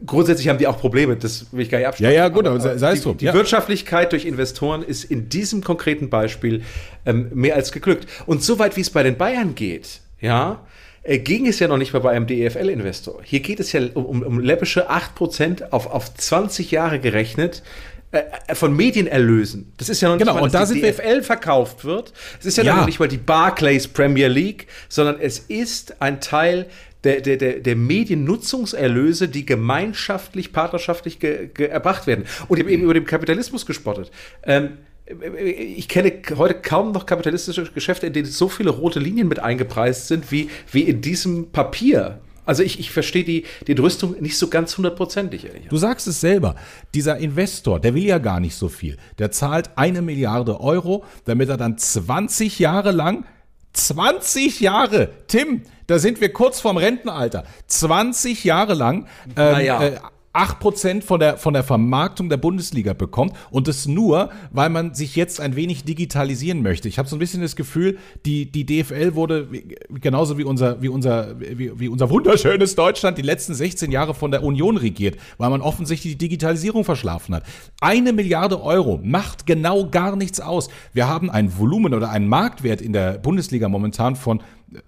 grundsätzlich 0.04 0.48
haben 0.48 0.58
die 0.58 0.66
auch 0.66 0.78
Probleme, 0.78 1.16
das 1.16 1.46
will 1.52 1.62
ich 1.62 1.70
gar 1.70 1.78
nicht 1.78 1.88
abschließen. 1.88 2.12
Ja, 2.12 2.22
ja, 2.24 2.28
gut, 2.28 2.46
aber, 2.46 2.60
aber 2.60 2.78
sei 2.78 2.92
es 2.92 3.02
drum. 3.02 3.16
Die, 3.16 3.26
die 3.26 3.32
Wirtschaftlichkeit 3.32 4.12
durch 4.12 4.24
Investoren 4.24 4.82
ist 4.82 5.04
in 5.04 5.28
diesem 5.28 5.62
konkreten 5.62 6.10
Beispiel 6.10 6.62
ähm, 7.06 7.30
mehr 7.32 7.56
als 7.56 7.72
geglückt. 7.72 8.06
Und 8.26 8.42
soweit 8.42 8.76
wie 8.76 8.80
es 8.80 8.90
bei 8.90 9.02
den 9.02 9.16
Bayern 9.16 9.54
geht, 9.54 10.00
ja, 10.20 10.60
äh, 11.02 11.18
ging 11.18 11.46
es 11.46 11.58
ja 11.58 11.68
noch 11.68 11.78
nicht 11.78 11.92
mal 11.92 12.00
bei 12.00 12.12
einem 12.12 12.26
DEFL-Investor. 12.26 13.20
Hier 13.24 13.40
geht 13.40 13.60
es 13.60 13.72
ja 13.72 13.82
um, 13.94 14.04
um, 14.04 14.22
um 14.22 14.40
läppische 14.40 14.90
8% 14.90 15.70
auf, 15.70 15.86
auf 15.86 16.14
20 16.14 16.70
Jahre 16.70 17.00
gerechnet 17.00 17.62
äh, 18.12 18.22
äh, 18.46 18.54
von 18.54 18.76
Medienerlösen. 18.76 19.72
Das 19.78 19.88
ist 19.88 20.02
ja 20.02 20.08
noch 20.08 20.16
nicht 20.16 20.26
genau, 20.26 20.34
mal, 20.34 20.48
dass 20.48 20.70
und 20.70 20.82
da 20.82 20.88
die 20.88 20.92
DFL 20.92 21.22
verkauft 21.22 21.84
wird. 21.84 22.12
Es 22.38 22.46
ist 22.46 22.58
ja, 22.58 22.62
ja. 22.62 22.76
noch 22.76 22.86
nicht 22.86 23.00
mal 23.00 23.08
die 23.08 23.16
Barclays 23.16 23.88
Premier 23.88 24.28
League, 24.28 24.66
sondern 24.90 25.18
es 25.18 25.38
ist 25.38 26.00
ein 26.00 26.20
Teil 26.20 26.66
der, 27.04 27.20
der, 27.20 27.36
der, 27.36 27.60
der 27.60 27.76
Mediennutzungserlöse, 27.76 29.28
die 29.28 29.44
gemeinschaftlich, 29.44 30.52
partnerschaftlich 30.52 31.18
ge, 31.18 31.48
ge, 31.52 31.66
erbracht 31.66 32.06
werden. 32.06 32.24
Und 32.48 32.58
ich 32.58 32.64
habe 32.64 32.72
eben 32.72 32.84
über 32.84 32.94
den 32.94 33.04
Kapitalismus 33.04 33.66
gespottet. 33.66 34.10
Ähm, 34.44 34.78
ich 35.06 35.88
kenne 35.88 36.12
heute 36.36 36.54
kaum 36.54 36.92
noch 36.92 37.06
kapitalistische 37.06 37.64
Geschäfte, 37.64 38.06
in 38.06 38.12
denen 38.12 38.26
so 38.26 38.48
viele 38.48 38.70
rote 38.70 39.00
Linien 39.00 39.28
mit 39.28 39.40
eingepreist 39.40 40.08
sind, 40.08 40.30
wie, 40.30 40.48
wie 40.70 40.82
in 40.82 41.00
diesem 41.00 41.50
Papier. 41.50 42.20
Also 42.44 42.62
ich, 42.62 42.80
ich 42.80 42.90
verstehe 42.90 43.24
die, 43.24 43.44
die 43.66 43.72
Entrüstung 43.72 44.20
nicht 44.20 44.36
so 44.36 44.48
ganz 44.48 44.76
hundertprozentig. 44.76 45.46
Du 45.68 45.76
sagst 45.76 46.06
es 46.08 46.20
selber, 46.20 46.56
dieser 46.94 47.18
Investor, 47.18 47.78
der 47.78 47.94
will 47.94 48.04
ja 48.04 48.18
gar 48.18 48.40
nicht 48.40 48.56
so 48.56 48.68
viel. 48.68 48.96
Der 49.18 49.30
zahlt 49.30 49.70
eine 49.76 50.02
Milliarde 50.02 50.60
Euro, 50.60 51.04
damit 51.24 51.48
er 51.48 51.56
dann 51.56 51.78
20 51.78 52.58
Jahre 52.58 52.90
lang 52.90 53.24
20 53.72 54.60
Jahre, 54.60 55.10
Tim, 55.28 55.62
da 55.86 55.98
sind 55.98 56.20
wir 56.20 56.32
kurz 56.32 56.60
vorm 56.60 56.76
Rentenalter. 56.76 57.44
20 57.66 58.44
Jahre 58.44 58.74
lang 58.74 59.06
ähm, 59.36 59.52
naja. 59.52 59.82
äh, 59.82 59.98
8% 60.34 61.02
von 61.02 61.20
der, 61.20 61.36
von 61.36 61.52
der 61.52 61.62
Vermarktung 61.62 62.28
der 62.28 62.38
Bundesliga 62.38 62.94
bekommt 62.94 63.34
und 63.50 63.68
das 63.68 63.86
nur, 63.86 64.30
weil 64.50 64.70
man 64.70 64.94
sich 64.94 65.14
jetzt 65.14 65.40
ein 65.40 65.56
wenig 65.56 65.84
digitalisieren 65.84 66.62
möchte. 66.62 66.88
Ich 66.88 66.98
habe 66.98 67.08
so 67.08 67.16
ein 67.16 67.18
bisschen 67.18 67.42
das 67.42 67.54
Gefühl, 67.54 67.98
die, 68.24 68.50
die 68.50 68.64
DFL 68.64 69.14
wurde 69.14 69.48
genauso 70.00 70.38
wie 70.38 70.44
unser, 70.44 70.80
wie, 70.80 70.88
unser, 70.88 71.38
wie, 71.38 71.78
wie 71.78 71.88
unser 71.88 72.08
wunderschönes 72.08 72.74
Deutschland 72.74 73.18
die 73.18 73.22
letzten 73.22 73.54
16 73.54 73.92
Jahre 73.92 74.14
von 74.14 74.30
der 74.30 74.42
Union 74.42 74.76
regiert, 74.76 75.18
weil 75.36 75.50
man 75.50 75.60
offensichtlich 75.60 76.14
die 76.14 76.18
Digitalisierung 76.18 76.84
verschlafen 76.84 77.34
hat. 77.34 77.44
Eine 77.80 78.12
Milliarde 78.12 78.62
Euro 78.62 79.00
macht 79.02 79.46
genau 79.46 79.88
gar 79.88 80.16
nichts 80.16 80.40
aus. 80.40 80.70
Wir 80.94 81.08
haben 81.08 81.30
ein 81.30 81.58
Volumen 81.58 81.92
oder 81.92 82.10
einen 82.10 82.28
Marktwert 82.28 82.80
in 82.80 82.92
der 82.92 83.18
Bundesliga 83.18 83.68
momentan 83.68 84.16
von 84.16 84.42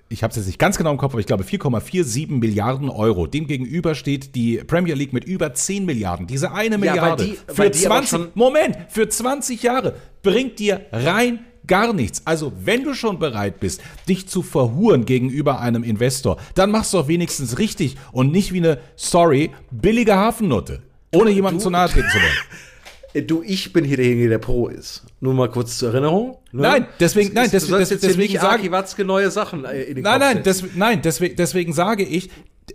ich 0.09 0.23
habe 0.23 0.31
es 0.31 0.37
jetzt 0.37 0.47
nicht 0.47 0.59
ganz 0.59 0.79
genau 0.79 0.91
im 0.91 0.97
Kopf, 0.97 1.13
aber 1.13 1.21
ich 1.21 1.27
glaube 1.27 1.45
4,47 1.45 2.31
Milliarden 2.31 2.89
Euro. 2.89 3.27
Demgegenüber 3.27 3.95
steht 3.95 4.35
die 4.35 4.59
Premier 4.59 4.95
League 4.95 5.13
mit 5.13 5.27
über 5.35 5.53
10 5.53 5.85
Milliarden. 5.85 6.27
Diese 6.27 6.53
eine 6.53 6.79
Milliarde 6.79 7.25
ja, 7.25 7.31
die, 7.31 7.53
für 7.53 7.71
20, 7.71 8.35
Moment, 8.35 8.77
für 8.89 9.09
20 9.09 9.63
Jahre 9.63 9.97
bringt 10.23 10.59
dir 10.59 10.87
rein 10.93 11.41
gar 11.67 11.93
nichts. 11.93 12.23
Also, 12.25 12.53
wenn 12.65 12.85
du 12.85 12.95
schon 12.95 13.19
bereit 13.19 13.59
bist, 13.61 13.81
dich 14.09 14.29
zu 14.29 14.43
verhuren 14.43 15.05
gegenüber 15.07 15.61
einem 15.61 15.83
Investor, 15.83 16.39
dann 16.55 16.71
machst 16.71 16.93
du 16.93 16.99
doch 16.99 17.09
wenigstens 17.09 17.59
richtig 17.59 17.97
und 18.13 18.33
nicht 18.33 18.53
wie 18.53 18.59
eine, 18.59 18.79
sorry, 18.97 19.51
billige 19.71 20.15
Hafennote, 20.17 20.83
ohne 21.15 21.31
jemandem 21.31 21.61
zu 21.61 21.71
nahe 21.71 21.89
treten 21.89 22.09
zu 22.11 22.17
wollen. 22.19 22.33
Du, 23.29 23.45
ich 23.45 23.73
bin 23.73 23.85
hier 23.85 23.97
derjenige, 23.97 24.29
der 24.29 24.39
Pro 24.39 24.67
ist. 24.67 25.05
Nur 25.21 25.35
mal 25.35 25.49
kurz 25.49 25.79
zur 25.79 25.91
Erinnerung. 25.91 26.37
ne? 26.51 26.63
Nein, 26.63 26.87
deswegen- 26.99 27.29
Es 27.29 27.35
nein, 27.37 27.49
des- 27.49 27.69
des- 27.69 28.01
deswegen 28.01 28.33
nicht 28.33 28.41
sag- 28.41 28.55
Aki 28.59 28.73
Watzke 28.73 29.05
neue 29.05 29.31
Sachen 29.31 29.65
äh, 29.65 29.83
in 29.85 29.95
den 29.95 30.03
Nein, 30.03 30.21
Kopf 30.21 30.35
nein, 30.35 30.43
des, 30.43 30.65
nein 30.75 31.01
deswegen, 31.01 31.37
deswegen 31.37 31.73
sage 31.73 32.03
ich, 32.03 32.29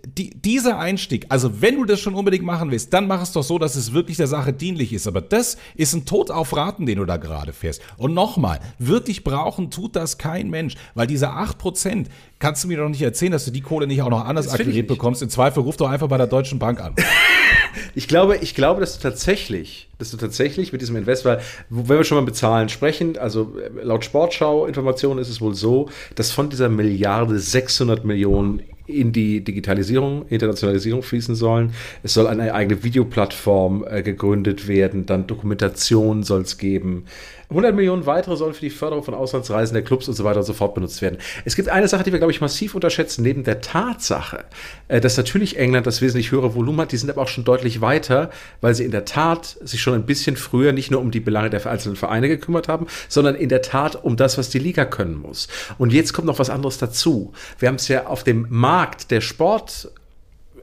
die, 0.06 0.30
dieser 0.30 0.78
Einstieg, 0.78 1.26
also 1.28 1.60
wenn 1.60 1.76
du 1.76 1.84
das 1.84 2.00
schon 2.00 2.14
unbedingt 2.14 2.44
machen 2.44 2.70
willst, 2.70 2.92
dann 2.92 3.08
mach 3.08 3.22
es 3.22 3.32
doch 3.32 3.42
so, 3.42 3.58
dass 3.58 3.74
es 3.74 3.92
wirklich 3.92 4.16
der 4.16 4.28
Sache 4.28 4.52
dienlich 4.52 4.92
ist. 4.92 5.06
Aber 5.06 5.20
das 5.20 5.56
ist 5.74 5.94
ein 5.94 6.04
Tod 6.04 6.30
auf 6.30 6.54
Raten, 6.56 6.86
den 6.86 6.98
du 6.98 7.04
da 7.04 7.16
gerade 7.16 7.52
fährst. 7.52 7.82
Und 7.96 8.14
nochmal, 8.14 8.60
wirklich 8.78 9.24
brauchen 9.24 9.70
tut 9.70 9.96
das 9.96 10.18
kein 10.18 10.50
Mensch, 10.50 10.74
weil 10.94 11.06
diese 11.06 11.30
8%, 11.30 12.06
kannst 12.38 12.64
du 12.64 12.68
mir 12.68 12.78
doch 12.78 12.88
nicht 12.88 13.02
erzählen, 13.02 13.32
dass 13.32 13.44
du 13.44 13.50
die 13.50 13.60
Kohle 13.60 13.86
nicht 13.86 14.02
auch 14.02 14.10
noch 14.10 14.24
anders 14.24 14.46
Das 14.46 14.54
akquiriert 14.54 14.86
bekommst. 14.86 15.22
Im 15.22 15.28
Zweifel 15.28 15.62
ruf 15.62 15.76
doch 15.76 15.88
einfach 15.88 16.08
bei 16.08 16.18
der 16.18 16.26
Deutschen 16.26 16.58
Bank 16.58 16.80
an. 16.80 16.94
Ich 17.94 18.08
glaube, 18.08 18.36
ich 18.36 18.54
glaube, 18.54 18.80
dass 18.80 18.96
du 18.96 19.02
tatsächlich, 19.02 19.88
dass 19.98 20.10
du 20.10 20.16
tatsächlich 20.16 20.72
mit 20.72 20.80
diesem 20.80 20.96
Invest, 20.96 21.24
weil, 21.24 21.40
wenn 21.68 21.98
wir 21.98 22.04
schon 22.04 22.18
mal 22.18 22.24
mit 22.24 22.34
Zahlen 22.34 22.68
sprechen, 22.68 23.16
also 23.16 23.56
äh, 23.58 23.84
laut 23.84 24.04
Sportschau-Informationen 24.04 25.20
ist 25.20 25.28
es 25.28 25.40
wohl 25.40 25.54
so, 25.54 25.88
dass 26.16 26.32
von 26.32 26.50
dieser 26.50 26.68
Milliarde 26.68 27.38
600 27.38 28.04
Millionen 28.04 28.62
in 28.90 29.12
die 29.12 29.42
Digitalisierung, 29.42 30.26
Internationalisierung 30.28 31.02
fließen 31.02 31.34
sollen. 31.34 31.72
Es 32.02 32.14
soll 32.14 32.26
eine 32.26 32.54
eigene 32.54 32.82
Videoplattform 32.82 33.84
äh, 33.88 34.02
gegründet 34.02 34.68
werden, 34.68 35.06
dann 35.06 35.26
Dokumentation 35.26 36.22
soll 36.22 36.42
es 36.42 36.58
geben. 36.58 37.04
100 37.50 37.74
Millionen 37.74 38.06
weitere 38.06 38.36
sollen 38.36 38.54
für 38.54 38.60
die 38.60 38.70
Förderung 38.70 39.02
von 39.02 39.12
Auslandsreisen 39.12 39.74
der 39.74 39.82
Clubs 39.82 40.06
und 40.06 40.14
so 40.14 40.22
weiter 40.22 40.38
und 40.38 40.46
so 40.46 40.52
fort 40.52 40.74
benutzt 40.74 41.02
werden. 41.02 41.18
Es 41.44 41.56
gibt 41.56 41.68
eine 41.68 41.88
Sache, 41.88 42.04
die 42.04 42.12
wir, 42.12 42.20
glaube 42.20 42.30
ich, 42.30 42.40
massiv 42.40 42.76
unterschätzen, 42.76 43.22
neben 43.22 43.42
der 43.42 43.60
Tatsache, 43.60 44.44
äh, 44.86 45.00
dass 45.00 45.16
natürlich 45.16 45.58
England 45.58 45.86
das 45.86 46.00
wesentlich 46.00 46.30
höhere 46.30 46.54
Volumen 46.54 46.82
hat, 46.82 46.92
die 46.92 46.96
sind 46.96 47.10
aber 47.10 47.22
auch 47.22 47.28
schon 47.28 47.42
deutlich 47.42 47.80
weiter, 47.80 48.30
weil 48.60 48.76
sie 48.76 48.84
in 48.84 48.92
der 48.92 49.04
Tat 49.04 49.58
sich 49.62 49.82
schon 49.82 49.94
ein 49.94 50.06
bisschen 50.06 50.36
früher 50.36 50.72
nicht 50.72 50.92
nur 50.92 51.00
um 51.00 51.10
die 51.10 51.18
Belange 51.18 51.50
der 51.50 51.66
einzelnen 51.66 51.96
Vereine 51.96 52.28
gekümmert 52.28 52.68
haben, 52.68 52.86
sondern 53.08 53.34
in 53.34 53.48
der 53.48 53.62
Tat 53.62 53.96
um 54.04 54.16
das, 54.16 54.38
was 54.38 54.48
die 54.48 54.60
Liga 54.60 54.84
können 54.84 55.16
muss. 55.20 55.48
Und 55.76 55.92
jetzt 55.92 56.12
kommt 56.12 56.28
noch 56.28 56.38
was 56.38 56.50
anderes 56.50 56.78
dazu. 56.78 57.32
Wir 57.58 57.68
haben 57.68 57.76
es 57.76 57.88
ja 57.88 58.06
auf 58.06 58.22
dem 58.22 58.46
Markt 58.48 58.79
der 59.10 59.20
Sport 59.20 59.90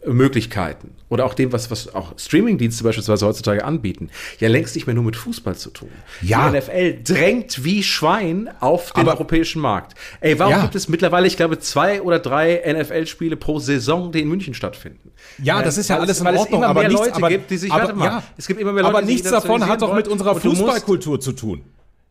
Möglichkeiten 0.06 0.92
oder 1.10 1.26
auch 1.26 1.34
dem, 1.34 1.52
was, 1.52 1.70
was 1.72 1.94
auch 1.94 2.18
Streamingdienste 2.18 2.84
beispielsweise 2.84 3.26
heutzutage 3.26 3.64
anbieten, 3.66 4.10
ja 4.40 4.48
längst 4.48 4.76
nicht 4.76 4.86
mehr 4.88 4.94
nur 4.94 5.04
mit 5.04 5.16
Fußball 5.16 5.56
zu 5.56 5.70
tun. 5.70 5.90
Ja. 6.22 6.50
Die 6.50 6.58
NFL 6.58 7.04
drängt 7.04 7.64
wie 7.64 7.84
Schwein 7.84 8.50
auf 8.60 8.92
den 8.94 9.02
Aber- 9.02 9.14
europäischen 9.14 9.62
Markt. 9.62 9.96
Ey, 10.22 10.38
warum 10.40 10.54
Ja. 10.54 10.62
gibt 10.62 10.76
es 10.76 10.88
mittlerweile, 10.88 11.28
ich 11.28 11.36
glaube, 11.36 11.60
zwei 11.60 12.02
oder 12.02 12.20
drei 12.20 12.62
NFL-Spiele 12.66 13.36
pro 13.36 13.60
Saison, 13.60 14.12
die 14.12 14.22
in 14.22 14.30
München 14.30 14.54
stattfinden? 14.54 15.12
Ja, 15.42 15.62
das 15.62 15.78
ist 15.78 15.90
ja 15.90 15.96
weil 15.96 16.04
alles 16.04 16.18
es, 16.22 16.22
in 16.22 16.38
Ordnung, 16.38 16.64
aber 16.64 16.82
mehr 16.82 16.90
nichts, 16.90 17.06
Leute 17.06 17.16
aber, 17.16 17.30
gibt, 17.30 17.52
die 17.52 17.58
sich, 17.58 17.72
aber, 17.72 17.82
warte 17.84 17.96
mal, 17.96 18.06
ja, 18.06 18.24
es 18.38 18.48
gibt 18.48 18.62
immer 18.62 18.72
mehr 18.72 18.84
Leute, 18.84 18.96
aber 18.96 19.06
nichts 19.06 19.30
davon 19.30 19.68
hat 19.68 19.82
doch 19.82 19.94
mit 19.94 20.08
unserer 20.08 20.36
Fußballkultur 20.36 21.20
zu 21.20 21.34
tun. 21.34 21.64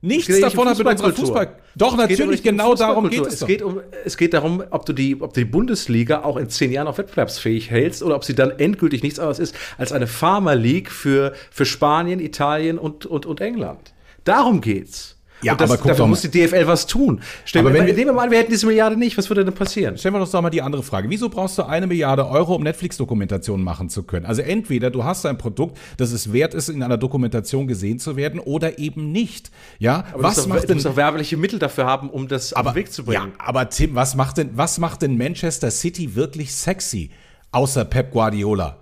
Nichts 0.02 0.40
davon 0.40 0.68
hat 0.68 0.78
mit 0.78 0.86
unserer. 0.86 1.12
Fußball. 1.12 1.56
Doch, 1.74 1.96
natürlich, 1.96 2.42
genau 2.42 2.74
darum 2.74 3.08
geht 3.08 3.26
es 3.26 3.34
es 3.34 3.40
doch. 3.40 3.46
geht 3.46 3.62
um 3.62 3.80
Es 4.04 4.16
geht 4.16 4.34
darum, 4.34 4.62
ob 4.70 4.86
du, 4.86 4.92
die, 4.92 5.20
ob 5.20 5.32
du 5.32 5.40
die 5.40 5.44
Bundesliga 5.44 6.22
auch 6.22 6.36
in 6.36 6.48
zehn 6.48 6.70
Jahren 6.70 6.86
noch 6.86 6.98
wettbewerbsfähig 6.98 7.70
hältst 7.70 8.02
oder 8.02 8.14
ob 8.14 8.24
sie 8.24 8.34
dann 8.34 8.50
endgültig 8.50 9.02
nichts 9.02 9.18
anderes 9.18 9.38
ist 9.38 9.54
als 9.78 9.92
eine 9.92 10.06
Pharma 10.06 10.52
League 10.52 10.90
für, 10.90 11.32
für 11.50 11.64
Spanien, 11.64 12.20
Italien 12.20 12.78
und, 12.78 13.06
und, 13.06 13.26
und 13.26 13.40
England. 13.40 13.94
Darum 14.24 14.60
geht's. 14.60 15.15
Ja, 15.42 15.54
das, 15.54 15.70
aber 15.70 15.76
guck 15.78 15.88
dafür 15.88 16.04
doch 16.04 16.08
muss 16.08 16.22
die 16.22 16.30
DFL 16.30 16.66
was 16.66 16.86
tun. 16.86 17.20
Stell, 17.44 17.60
Aber 17.60 17.68
aber 17.70 17.78
wenn 17.78 17.86
wir- 17.86 17.92
nehmen 17.94 18.06
wir 18.06 18.12
mal 18.14 18.24
an, 18.24 18.30
wir 18.30 18.38
hätten 18.38 18.50
diese 18.50 18.66
Milliarde 18.66 18.96
nicht, 18.96 19.18
was 19.18 19.28
würde 19.28 19.44
denn 19.44 19.52
passieren? 19.54 19.98
Stellen 19.98 20.14
wir 20.14 20.20
uns 20.20 20.30
doch 20.30 20.40
mal 20.40 20.48
die 20.50 20.62
andere 20.62 20.82
Frage. 20.82 21.10
Wieso 21.10 21.28
brauchst 21.28 21.58
du 21.58 21.64
eine 21.64 21.86
Milliarde 21.86 22.26
Euro, 22.26 22.54
um 22.54 22.62
Netflix-Dokumentationen 22.62 23.62
machen 23.64 23.90
zu 23.90 24.02
können? 24.04 24.24
Also 24.24 24.40
entweder 24.42 24.90
du 24.90 25.04
hast 25.04 25.26
ein 25.26 25.36
Produkt, 25.36 25.78
das 25.98 26.12
es 26.12 26.32
wert 26.32 26.54
ist, 26.54 26.68
in 26.70 26.82
einer 26.82 26.96
Dokumentation 26.96 27.66
gesehen 27.66 27.98
zu 27.98 28.16
werden, 28.16 28.40
oder 28.40 28.78
eben 28.78 29.12
nicht. 29.12 29.50
Ja, 29.78 30.04
Aber 30.12 30.22
was 30.24 30.46
macht 30.46 30.60
doch, 30.60 30.64
denn 30.64 30.68
du 30.68 30.74
musst 30.74 30.86
doch 30.86 30.96
werbliche 30.96 31.36
Mittel 31.36 31.58
dafür 31.58 31.84
haben, 31.86 32.08
um 32.08 32.28
das 32.28 32.52
auf 32.54 32.64
den 32.66 32.74
Weg 32.74 32.90
zu 32.92 33.04
bringen. 33.04 33.32
Ja, 33.38 33.44
aber 33.46 33.68
Tim, 33.68 33.94
was 33.94 34.14
macht 34.16 34.38
denn, 34.38 34.50
was 34.54 34.78
macht 34.78 35.02
denn 35.02 35.18
Manchester 35.18 35.70
City 35.70 36.14
wirklich 36.16 36.54
sexy? 36.54 37.10
Außer 37.52 37.84
Pep 37.84 38.10
Guardiola. 38.10 38.78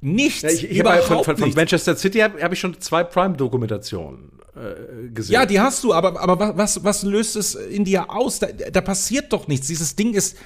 Nichts. 0.00 0.42
Ja, 0.42 0.48
ich, 0.50 0.70
ich 0.70 0.78
überhaupt 0.78 1.04
von, 1.04 1.24
von, 1.24 1.36
von. 1.36 1.52
Manchester 1.54 1.96
City 1.96 2.18
habe 2.20 2.42
hab 2.42 2.52
ich 2.52 2.60
schon 2.60 2.80
zwei 2.80 3.04
Prime-Dokumentationen 3.04 4.37
gesehen. 5.14 5.34
Ja, 5.34 5.46
die 5.46 5.60
hast 5.60 5.84
du, 5.84 5.92
aber, 5.92 6.20
aber 6.20 6.38
wa- 6.38 6.52
was, 6.56 6.82
was 6.84 7.02
löst 7.02 7.36
es 7.36 7.54
in 7.54 7.84
dir 7.84 8.10
aus? 8.10 8.38
Da, 8.38 8.48
da 8.48 8.80
passiert 8.80 9.32
doch 9.32 9.48
nichts. 9.48 9.66
Dieses 9.66 9.96
Ding 9.96 10.14
ist 10.14 10.36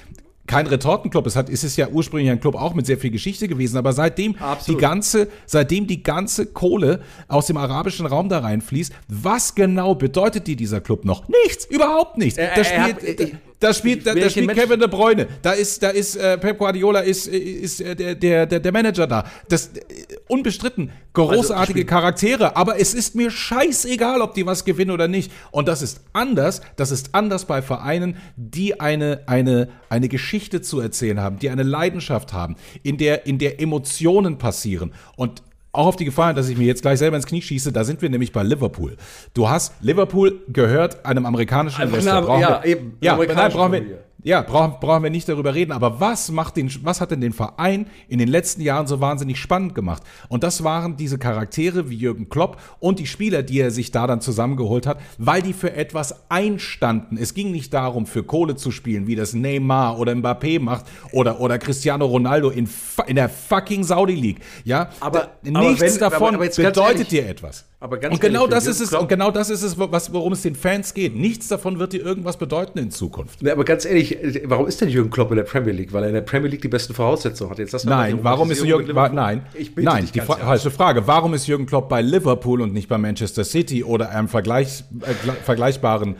kein 0.45 0.67
Retortenclub. 0.67 1.25
Es 1.25 1.35
hat, 1.37 1.49
es 1.49 1.63
ist 1.63 1.77
ja 1.77 1.87
ursprünglich 1.87 2.29
ein 2.29 2.39
Club 2.41 2.55
auch 2.55 2.73
mit 2.73 2.85
sehr 2.85 2.97
viel 2.97 3.11
Geschichte 3.11 3.47
gewesen, 3.47 3.77
aber 3.77 3.93
seitdem 3.93 4.35
Absolut. 4.35 4.79
die 4.79 4.81
ganze, 4.81 5.27
seitdem 5.45 5.87
die 5.87 6.03
ganze 6.03 6.45
Kohle 6.47 6.99
aus 7.29 7.47
dem 7.47 7.55
arabischen 7.55 8.05
Raum 8.05 8.27
da 8.27 8.39
reinfließt, 8.39 8.91
was 9.07 9.55
genau 9.55 9.95
bedeutet 9.95 10.47
dir 10.47 10.57
dieser 10.57 10.81
Club 10.81 11.05
noch? 11.05 11.29
Nichts, 11.29 11.65
überhaupt 11.65 12.17
nichts. 12.17 12.35
Da 12.35 12.43
er 12.43 12.63
spielt, 12.65 13.19
hat- 13.31 13.39
da, 13.63 13.73
spielt, 13.73 14.05
da, 14.05 14.13
da 14.13 14.29
spielt 14.29 14.53
Kevin 14.53 14.79
De 14.79 14.89
Bruyne. 14.89 15.27
Da 15.41 15.51
ist, 15.51 15.81
da 15.81 15.89
ist 15.89 16.15
äh, 16.15 16.37
Pep 16.37 16.57
Guardiola 16.57 16.99
ist, 16.99 17.27
ist 17.27 17.81
äh, 17.81 17.95
der, 17.95 18.45
der, 18.45 18.59
der, 18.59 18.71
Manager 18.71 19.07
da. 19.07 19.25
Das 19.47 19.67
äh, 19.67 19.81
unbestritten 20.27 20.91
großartige 21.13 21.79
spiel- 21.79 21.85
Charaktere, 21.85 22.55
aber 22.55 22.79
es 22.79 22.93
ist 22.93 23.15
mir 23.15 23.31
scheißegal, 23.31 24.21
ob 24.21 24.33
die 24.33 24.45
was 24.45 24.65
gewinnen 24.65 24.91
oder 24.91 25.07
nicht. 25.07 25.31
Und 25.51 25.67
das 25.67 25.81
ist 25.81 26.01
anders, 26.11 26.61
das 26.75 26.91
ist 26.91 27.15
anders 27.15 27.45
bei 27.45 27.61
Vereinen, 27.61 28.17
die 28.35 28.79
eine, 28.79 29.21
eine, 29.27 29.69
eine 29.89 30.09
Geschichte 30.09 30.61
zu 30.61 30.79
erzählen 30.79 31.19
haben, 31.19 31.39
die 31.39 31.49
eine 31.49 31.63
Leidenschaft 31.63 32.33
haben, 32.33 32.55
in 32.81 32.97
der, 32.97 33.25
in 33.25 33.37
der 33.37 33.61
Emotionen 33.61 34.37
passieren. 34.37 34.93
Und 35.15 35.43
auch 35.73 35.87
auf 35.87 35.95
die 35.95 36.05
Gefahr, 36.05 36.33
dass 36.33 36.49
ich 36.49 36.57
mir 36.57 36.65
jetzt 36.65 36.83
gleich 36.83 36.99
selber 36.99 37.17
ins 37.17 37.25
Knie 37.25 37.41
schieße, 37.41 37.71
da 37.73 37.83
sind 37.83 38.01
wir 38.01 38.09
nämlich 38.09 38.31
bei 38.31 38.43
Liverpool. 38.43 38.95
Du 39.33 39.49
hast, 39.49 39.73
Liverpool 39.81 40.41
gehört 40.47 41.03
einem 41.05 41.25
amerikanischen 41.25 41.81
Investor. 41.81 42.21
Brauchen 42.21 42.41
ja, 42.41 42.63
wir, 42.63 42.71
eben, 42.71 42.97
ja, 43.01 43.15
brauchen 43.15 43.71
wir. 43.73 44.03
Ja, 44.23 44.41
brauchen, 44.41 44.75
brauchen 44.79 45.03
wir 45.03 45.09
nicht 45.09 45.27
darüber 45.29 45.53
reden, 45.53 45.71
aber 45.71 45.99
was 45.99 46.31
macht 46.31 46.55
den, 46.57 46.71
was 46.83 47.01
hat 47.01 47.11
denn 47.11 47.21
den 47.21 47.33
Verein 47.33 47.87
in 48.07 48.19
den 48.19 48.27
letzten 48.29 48.61
Jahren 48.61 48.87
so 48.87 48.99
wahnsinnig 49.01 49.37
spannend 49.37 49.75
gemacht? 49.75 50.01
Und 50.29 50.43
das 50.43 50.63
waren 50.63 50.95
diese 50.97 51.17
Charaktere 51.17 51.89
wie 51.89 51.95
Jürgen 51.95 52.29
Klopp 52.29 52.57
und 52.79 52.99
die 52.99 53.05
Spieler, 53.07 53.43
die 53.43 53.59
er 53.59 53.71
sich 53.71 53.91
da 53.91 54.07
dann 54.07 54.21
zusammengeholt 54.21 54.87
hat, 54.87 54.99
weil 55.17 55.41
die 55.41 55.53
für 55.53 55.73
etwas 55.73 56.29
einstanden. 56.29 57.17
Es 57.17 57.33
ging 57.33 57.51
nicht 57.51 57.73
darum, 57.73 58.05
für 58.05 58.23
Kohle 58.23 58.55
zu 58.55 58.71
spielen, 58.71 59.07
wie 59.07 59.15
das 59.15 59.33
Neymar 59.33 59.99
oder 59.99 60.13
Mbappé 60.13 60.59
macht 60.59 60.85
oder, 61.11 61.39
oder 61.39 61.57
Cristiano 61.59 62.05
Ronaldo 62.05 62.49
in, 62.49 62.69
in 63.07 63.15
der 63.15 63.29
fucking 63.29 63.83
Saudi 63.83 64.15
League. 64.15 64.39
Ja, 64.63 64.89
Aber- 64.99 65.29
D- 65.45 65.49
aber 65.53 65.69
nichts 65.69 65.81
wenn- 65.81 65.99
davon 65.99 66.35
aber- 66.35 66.45
aber 66.45 66.55
bedeutet 66.55 66.77
ehrlich, 66.77 67.07
dir 67.09 67.27
etwas. 67.27 67.65
aber 67.79 67.97
ganz 67.97 68.13
und 68.15 68.21
genau 68.21 68.41
ehrlich, 68.41 68.53
das 68.55 68.67
ist 68.67 68.79
es, 68.79 68.93
und 68.93 69.09
genau 69.09 69.31
das 69.31 69.49
ist 69.49 69.63
es, 69.63 69.77
was, 69.77 70.13
worum 70.13 70.33
es 70.33 70.41
den 70.41 70.55
Fans 70.55 70.93
geht. 70.93 71.15
Nichts 71.15 71.47
davon 71.47 71.79
wird 71.79 71.93
dir 71.93 72.01
irgendwas 72.03 72.37
bedeuten 72.37 72.79
in 72.79 72.91
Zukunft. 72.91 73.41
Ne, 73.41 73.51
aber 73.51 73.63
ganz 73.65 73.85
ehrlich, 73.85 74.12
warum 74.45 74.67
ist 74.67 74.79
denn 74.81 74.89
Jürgen 74.89 75.09
Klopp 75.09 75.29
in 75.31 75.37
der 75.37 75.43
Premier 75.43 75.71
League? 75.73 75.93
Weil 75.93 76.03
er 76.03 76.09
in 76.09 76.15
der 76.15 76.21
Premier 76.21 76.49
League 76.49 76.61
die 76.61 76.67
besten 76.67 76.93
Voraussetzungen 76.93 77.51
hat. 77.51 77.59
Jetzt 77.59 77.85
Nein, 77.85 78.19
warum 78.21 78.49
ist 78.51 78.63
Jürgen 78.63 78.87
mit 78.87 78.95
wa, 78.95 79.07
Liverpool. 79.07 79.15
nein, 79.15 79.45
nein, 79.77 80.09
die 80.13 80.19
fra 80.21 80.35
falsche 80.35 80.71
Frage. 80.71 81.05
Warum 81.07 81.33
ist 81.33 81.47
Jürgen 81.47 81.65
Klopp 81.65 81.89
bei 81.89 82.01
Liverpool 82.01 82.61
und 82.61 82.73
nicht 82.73 82.89
bei 82.89 82.97
Manchester 82.97 83.43
City 83.43 83.83
oder 83.83 84.09
einem 84.09 84.27
Vergleich, 84.27 84.83
äh, 85.01 85.11
gle- 85.27 85.33
vergleichbaren 85.43 86.15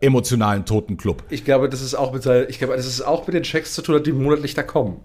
emotionalen 0.00 0.64
toten 0.64 0.96
Club? 0.96 1.22
Ich 1.30 1.44
glaube, 1.44 1.68
das 1.68 1.80
ist 1.82 1.94
auch 1.94 2.12
mit 2.12 2.26
ich 2.48 2.58
glaube, 2.58 2.76
das 2.76 2.86
ist 2.86 3.00
auch 3.02 3.26
mit 3.26 3.34
den 3.34 3.42
Checks 3.42 3.74
zu 3.74 3.82
tun, 3.82 3.96
hat, 3.96 4.06
die 4.06 4.12
monatlich 4.12 4.54
da 4.54 4.62
kommen. 4.62 4.98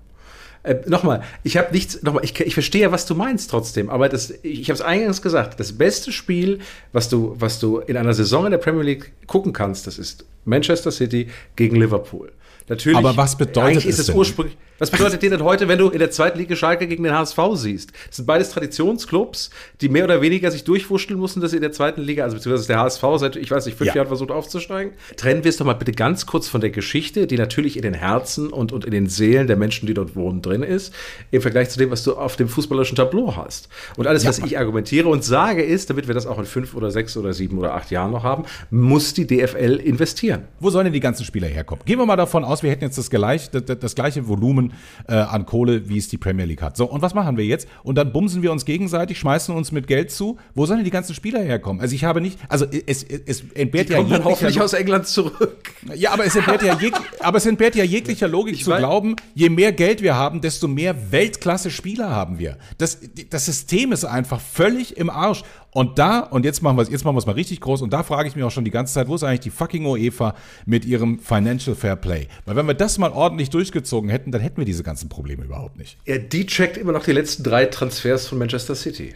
Äh, 0.64 0.76
nochmal, 0.88 1.24
ich 1.44 1.58
habe 1.58 1.72
nichts, 1.72 2.04
nochmal, 2.04 2.24
ich, 2.24 2.40
ich 2.40 2.54
verstehe 2.54 2.84
ja, 2.84 2.92
was 2.92 3.06
du 3.08 3.16
meinst 3.16 3.50
trotzdem, 3.50 3.90
aber 3.90 4.10
das, 4.10 4.30
ich, 4.44 4.62
ich 4.62 4.70
habe 4.70 4.76
es 4.76 4.82
eingangs 4.82 5.22
gesagt, 5.22 5.60
das 5.60 5.74
beste 5.74 6.12
Spiel, 6.12 6.60
was 6.94 7.10
du, 7.10 7.36
was 7.40 7.60
du 7.60 7.80
in 7.80 7.98
einer 7.98 8.14
Saison 8.14 8.46
in 8.46 8.52
der 8.52 8.60
Premier 8.60 8.84
League 8.84 9.12
gucken 9.26 9.54
kannst, 9.54 9.88
das 9.88 9.98
ist 9.98 10.26
Manchester 10.46 10.92
City 10.92 11.30
gegen 11.56 11.78
Liverpool. 11.78 12.32
Natürlich. 12.68 12.98
Aber 12.98 13.18
was 13.18 13.38
bedeutet 13.38 13.72
eigentlich 13.72 13.86
ist 13.86 13.96
es 13.96 14.00
es 14.02 14.06
denn? 14.08 14.16
ursprünglich. 14.16 14.58
Was 14.82 14.90
bedeutet 14.90 15.22
dir 15.22 15.30
denn 15.30 15.44
heute, 15.44 15.68
wenn 15.68 15.78
du 15.78 15.90
in 15.90 16.00
der 16.00 16.10
zweiten 16.10 16.40
Liga 16.40 16.56
Schalke 16.56 16.88
gegen 16.88 17.04
den 17.04 17.14
HSV 17.14 17.38
siehst? 17.54 17.92
Das 18.08 18.16
sind 18.16 18.26
beides 18.26 18.50
Traditionsclubs, 18.50 19.52
die 19.80 19.90
mehr 19.90 20.06
oder 20.06 20.24
weniger 20.24 20.50
sich 20.50 20.64
durchwurschteln 20.64 21.20
mussten, 21.20 21.40
dass 21.40 21.52
sie 21.52 21.58
in 21.58 21.62
der 21.62 21.72
zweiten 21.72 22.02
Liga, 22.02 22.24
also 22.24 22.36
beziehungsweise 22.38 22.66
der 22.68 22.80
HSV 22.80 23.04
seit, 23.18 23.36
ich 23.36 23.52
weiß 23.52 23.68
nicht, 23.68 23.78
fünf 23.78 23.90
Ja. 23.90 23.98
Jahren 23.98 24.08
versucht 24.08 24.32
aufzusteigen. 24.32 24.94
Trennen 25.18 25.44
wir 25.44 25.50
es 25.50 25.58
doch 25.58 25.68
mal 25.68 25.74
bitte 25.74 25.92
ganz 25.92 26.26
kurz 26.26 26.48
von 26.48 26.62
der 26.62 26.72
Geschichte, 26.72 27.28
die 27.28 27.38
natürlich 27.38 27.76
in 27.76 27.84
den 27.84 27.94
Herzen 27.94 28.50
und, 28.50 28.72
und 28.72 28.84
in 28.84 28.90
den 28.90 29.06
Seelen 29.06 29.46
der 29.46 29.56
Menschen, 29.56 29.86
die 29.86 29.94
dort 29.94 30.16
wohnen, 30.16 30.42
drin 30.42 30.64
ist, 30.64 30.92
im 31.30 31.44
Vergleich 31.44 31.70
zu 31.70 31.78
dem, 31.78 31.92
was 31.92 32.04
du 32.04 32.16
auf 32.16 32.36
dem 32.36 32.48
fußballerischen 32.50 32.96
Tableau 32.96 33.36
hast. 33.36 33.70
Und 33.98 34.08
alles, 34.08 34.24
Ja. 34.24 34.30
was 34.30 34.40
ich 34.40 34.58
argumentiere 34.58 35.08
und 35.10 35.24
sage, 35.24 35.62
ist, 35.62 35.92
damit 35.92 36.08
wir 36.08 36.16
das 36.16 36.26
auch 36.26 36.40
in 36.40 36.46
fünf 36.46 36.74
oder 36.74 36.90
sechs 36.90 37.16
oder 37.18 37.34
sieben 37.34 37.60
oder 37.60 37.76
acht 37.76 37.92
Jahren 37.92 38.10
noch 38.10 38.24
haben, 38.24 38.46
muss 38.72 39.14
die 39.14 39.28
DFL 39.28 39.76
investieren. 39.76 40.46
Wo 40.60 40.72
sollen 40.72 40.86
denn 40.86 40.94
die 40.94 41.00
ganzen 41.02 41.24
Spieler 41.24 41.48
herkommen? 41.48 41.86
Gehen 41.86 42.00
wir 42.00 42.08
mal 42.08 42.16
davon 42.16 42.44
aus, 42.44 42.64
wir 42.64 42.72
hätten 42.72 42.86
jetzt 42.86 42.98
das, 42.98 43.12
gleich, 43.12 43.52
das, 43.52 43.62
das 43.80 43.94
gleiche 43.94 44.28
Volumen 44.28 44.71
äh, 45.08 45.14
an 45.16 45.46
Kohle, 45.46 45.90
wie 45.90 45.98
es 45.98 46.08
die 46.08 46.18
Premier 46.18 46.46
League 46.46 46.62
hat. 46.62 46.78
So, 46.78 46.86
und 46.86 47.02
was 47.02 47.14
machen 47.14 47.38
wir 47.38 47.46
jetzt? 47.46 47.68
Und 47.84 47.96
dann 47.96 48.12
bumsen 48.12 48.42
wir 48.42 48.52
uns 48.52 48.66
gegenseitig, 48.66 49.20
schmeißen 49.20 49.56
uns 49.56 49.72
mit 49.72 49.88
Geld 49.88 50.12
zu. 50.12 50.38
Wo 50.56 50.66
sollen 50.66 50.80
denn 50.80 50.86
die 50.86 50.92
ganzen 50.92 51.14
Spieler 51.14 51.42
herkommen? 51.42 51.82
Also 51.82 51.96
ich 51.96 52.04
habe 52.04 52.22
nicht, 52.22 52.40
also 52.50 52.66
es, 52.66 53.04
es, 53.04 53.22
es 53.26 53.44
entbehrt 53.54 53.90
Die 53.90 53.94
ja 53.94 53.98
kommen 54.00 54.10
jeglicher- 54.12 54.24
hoffentlich 54.24 54.62
aus 54.62 54.74
England 54.74 55.08
zurück. 55.08 55.74
Ja, 55.96 56.12
aber 56.14 56.26
es 56.26 56.36
entbehrt 56.36 56.64
ja, 56.64 56.78
jeg 56.80 56.94
aber 57.20 57.38
es 57.38 57.46
entbehrt 57.46 57.76
ja 57.76 57.84
jeglicher 57.84 58.28
Logik 58.28 58.56
Ich 58.56 58.64
zu 58.64 58.72
glauben, 58.76 59.16
je 59.36 59.50
mehr 59.50 59.72
Geld 59.72 60.02
wir 60.02 60.16
haben, 60.16 60.42
desto 60.42 60.68
mehr 60.68 61.12
Weltklasse-Spieler 61.12 62.10
haben 62.10 62.40
wir. 62.40 62.58
Das, 62.78 63.00
das 63.30 63.46
System 63.46 63.92
ist 63.92 64.06
einfach 64.06 64.40
völlig 64.40 64.98
im 64.98 65.10
Arsch. 65.10 65.44
Und 65.74 65.98
da, 66.00 66.20
und 66.20 66.44
jetzt 66.44 66.62
machen 66.62 66.76
wir 66.78 66.82
es, 66.82 66.90
jetzt 66.90 67.06
machen 67.06 67.16
wir 67.16 67.20
es 67.20 67.26
mal 67.26 67.32
richtig 67.32 67.62
groß, 67.62 67.82
und 67.82 67.94
da 67.94 68.04
frage 68.04 68.28
ich 68.28 68.36
mich 68.36 68.44
auch 68.44 68.52
schon 68.52 68.66
die 68.66 68.72
ganze 68.72 68.94
Zeit, 68.94 69.08
wo 69.08 69.16
ist 69.16 69.24
eigentlich 69.24 69.40
die 69.40 69.50
fucking 69.52 69.86
UEFA 69.86 70.36
mit 70.66 70.84
ihrem 70.84 71.20
Financial 71.20 71.76
Fair 71.76 71.96
Play? 71.96 72.28
Weil 72.46 72.58
wenn 72.58 72.68
wir 72.68 72.74
das 72.74 72.98
mal 72.98 73.12
ordentlich 73.12 73.50
durchgezogen 73.50 74.10
hätten, 74.10 74.32
dann 74.32 74.42
hätten 74.42 74.58
wir 74.58 74.66
diese 74.66 74.84
ganzen 74.84 75.08
Probleme 75.08 75.46
überhaupt 75.46 75.78
nicht. 75.78 75.98
Ja, 76.06 76.18
die 76.18 76.46
checkt 76.46 76.76
immer 76.76 76.92
noch 76.92 77.06
die 77.06 77.14
letzten 77.14 77.44
drei 77.44 77.66
Transfers 77.66 78.28
von 78.28 78.38
Manchester 78.38 78.76
City. 78.76 79.16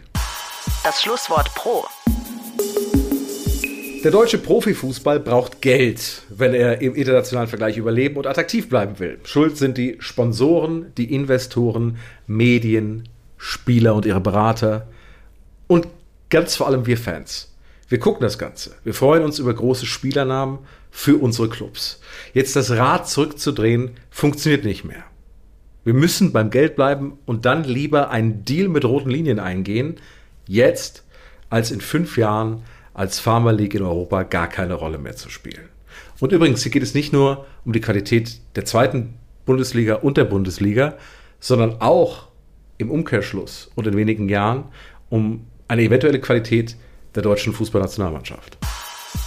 Das 0.82 1.02
Schlusswort 1.02 1.54
Pro. 1.54 1.84
Der 4.02 4.10
deutsche 4.10 4.38
Profifußball 4.38 5.20
braucht 5.20 5.60
Geld, 5.60 6.22
wenn 6.30 6.54
er 6.54 6.80
im 6.80 6.94
internationalen 6.94 7.48
Vergleich 7.48 7.76
überleben 7.76 8.16
und 8.16 8.26
attraktiv 8.26 8.68
bleiben 8.68 8.98
will. 8.98 9.18
Schuld 9.24 9.58
sind 9.58 9.76
die 9.76 9.96
Sponsoren, 9.98 10.86
die 10.96 11.12
Investoren, 11.12 11.98
Medien, 12.26 13.08
Spieler 13.36 13.94
und 13.94 14.06
ihre 14.06 14.20
Berater 14.20 14.86
und 15.66 15.88
ganz 16.30 16.56
vor 16.56 16.66
allem 16.66 16.86
wir 16.86 16.98
Fans. 16.98 17.52
Wir 17.88 18.00
gucken 18.00 18.22
das 18.22 18.38
Ganze. 18.38 18.74
Wir 18.82 18.94
freuen 18.94 19.22
uns 19.22 19.38
über 19.38 19.54
große 19.54 19.86
Spielernamen 19.86 20.58
für 20.90 21.22
unsere 21.22 21.48
Clubs. 21.48 22.00
Jetzt 22.34 22.56
das 22.56 22.72
Rad 22.72 23.08
zurückzudrehen, 23.08 23.92
funktioniert 24.10 24.64
nicht 24.64 24.84
mehr. 24.84 25.04
Wir 25.84 25.94
müssen 25.94 26.32
beim 26.32 26.50
Geld 26.50 26.74
bleiben 26.74 27.18
und 27.26 27.44
dann 27.44 27.62
lieber 27.62 28.10
einen 28.10 28.44
Deal 28.44 28.68
mit 28.68 28.84
roten 28.84 29.10
Linien 29.10 29.38
eingehen, 29.38 30.00
jetzt, 30.48 31.04
als 31.48 31.70
in 31.70 31.80
fünf 31.80 32.18
Jahren 32.18 32.64
als 32.92 33.20
Pharma 33.20 33.52
League 33.52 33.74
in 33.74 33.82
Europa 33.82 34.24
gar 34.24 34.48
keine 34.48 34.74
Rolle 34.74 34.98
mehr 34.98 35.14
zu 35.14 35.28
spielen. 35.28 35.68
Und 36.18 36.32
übrigens, 36.32 36.62
hier 36.62 36.72
geht 36.72 36.82
es 36.82 36.94
nicht 36.94 37.12
nur 37.12 37.46
um 37.64 37.72
die 37.72 37.80
Qualität 37.80 38.40
der 38.56 38.64
zweiten 38.64 39.14
Bundesliga 39.44 39.96
und 39.96 40.16
der 40.16 40.24
Bundesliga, 40.24 40.96
sondern 41.38 41.80
auch 41.80 42.28
im 42.78 42.90
Umkehrschluss 42.90 43.70
und 43.74 43.86
in 43.86 43.96
wenigen 43.96 44.28
Jahren 44.28 44.64
um 45.08 45.46
eine 45.68 45.82
eventuelle 45.82 46.20
Qualität 46.20 46.76
der 47.14 47.22
deutschen 47.22 47.52
Fußballnationalmannschaft. 47.52 48.58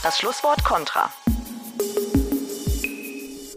Das 0.03 0.19
Schlusswort 0.19 0.63
Contra. 0.63 1.09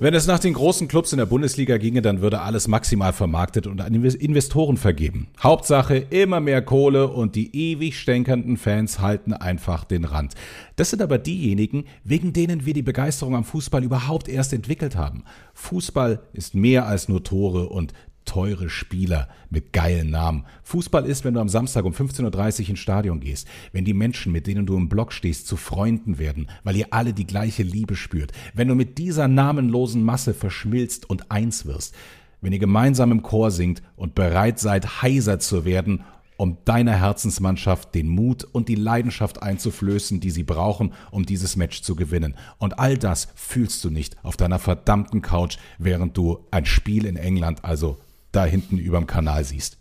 Wenn 0.01 0.15
es 0.15 0.27
nach 0.27 0.41
den 0.41 0.55
großen 0.55 0.89
Clubs 0.89 1.12
in 1.12 1.19
der 1.19 1.27
Bundesliga 1.27 1.77
ginge, 1.77 2.03
dann 2.03 2.23
würde 2.23 2.41
alles 2.41 2.67
maximal 2.67 3.12
vermarktet 3.12 3.69
und 3.69 3.81
an 3.81 3.95
Investoren 3.95 4.77
vergeben. 4.77 5.29
Hauptsache 5.41 5.97
immer 5.97 6.41
mehr 6.41 6.61
Kohle 6.61 7.07
und 7.07 7.37
die 7.37 7.55
ewig 7.55 7.97
stänkernden 7.97 8.57
Fans 8.57 8.99
halten 8.99 9.33
einfach 9.33 9.85
den 9.85 10.05
Rand. 10.05 10.35
Das 10.75 10.91
sind 10.91 11.03
aber 11.03 11.19
diejenigen, 11.19 11.85
wegen 12.03 12.33
denen 12.33 12.67
wir 12.67 12.75
die 12.75 12.83
Begeisterung 12.83 13.37
am 13.37 13.45
Fußball 13.45 13.85
überhaupt 13.85 14.29
erst 14.29 14.53
entwickelt 14.53 14.97
haben. 14.97 15.23
Fußball 15.55 16.21
ist 16.33 16.57
mehr 16.57 16.87
als 16.89 17.09
nur 17.09 17.23
Tore 17.23 17.69
und 17.69 17.93
teure 18.25 18.69
Spieler 18.69 19.29
mit 19.50 19.73
geilen 19.73 20.11
Namen. 20.11 20.45
Fußball 20.62 21.05
ist, 21.07 21.25
wenn 21.25 21.35
du 21.35 21.41
am 21.41 21.49
Samstag 21.49 21.85
um 21.85 21.93
15.30 21.93 22.62
Uhr 22.62 22.69
ins 22.71 22.79
Stadion 22.79 23.21
gehst, 23.21 23.49
wenn 23.73 23.85
die 23.85 23.95
Menschen, 23.95 24.33
mit 24.33 24.47
denen 24.47 24.67
du 24.67 24.76
im 24.76 24.88
Block 24.88 25.12
stehst, 25.12 25.47
zu 25.47 25.57
Freunden 25.57 26.19
werden, 26.19 26.49
weil 26.64 26.76
ihr 26.76 26.88
alle 26.91 27.12
die 27.12 27.26
gleiche 27.26 27.62
Liebe 27.62 27.97
spürt, 27.97 28.33
wenn 28.55 28.69
du 28.69 28.75
mit 28.75 28.99
dieser 28.99 29.29
namenlosen 29.29 30.02
Masse 30.02 30.35
verschmilzt 30.35 31.09
und 31.09 31.31
eins 31.31 31.67
wirst, 31.67 31.95
wenn 32.41 32.52
ihr 32.52 32.59
gemeinsam 32.59 33.12
im 33.12 33.23
Chor 33.23 33.50
singt 33.50 33.83
und 33.97 34.14
bereit 34.14 34.59
seid, 34.59 35.02
heiser 35.02 35.38
zu 35.38 35.64
werden, 35.64 36.05
um 36.37 36.59
deiner 36.64 36.99
Herzensmannschaft 36.99 37.95
den 37.95 38.09
Mut 38.09 38.43
und 38.43 38.69
die 38.69 38.75
Leidenschaft 38.75 39.43
einzuflößen, 39.43 40.19
die 40.19 40.31
sie 40.31 40.43
brauchen, 40.43 40.93
um 41.12 41.25
dieses 41.25 41.55
Match 41.55 41.83
zu 41.83 41.95
gewinnen. 41.95 42.35
Und 42.59 42.81
all 42.81 42.99
das 42.99 43.29
fühlst 43.37 43.85
du 43.85 43.91
nicht 43.91 44.17
auf 44.25 44.37
deiner 44.37 44.59
verdammten 44.59 45.23
Couch, 45.23 45.59
während 45.79 46.17
du 46.17 46.41
ein 46.50 46.67
Spiel 46.67 47.07
in 47.07 47.17
England, 47.17 47.64
also 47.64 47.99
da 48.33 48.45
hinten 48.45 48.79
überm 48.79 49.07
Kanal 49.07 49.45
siehst. 49.45 49.79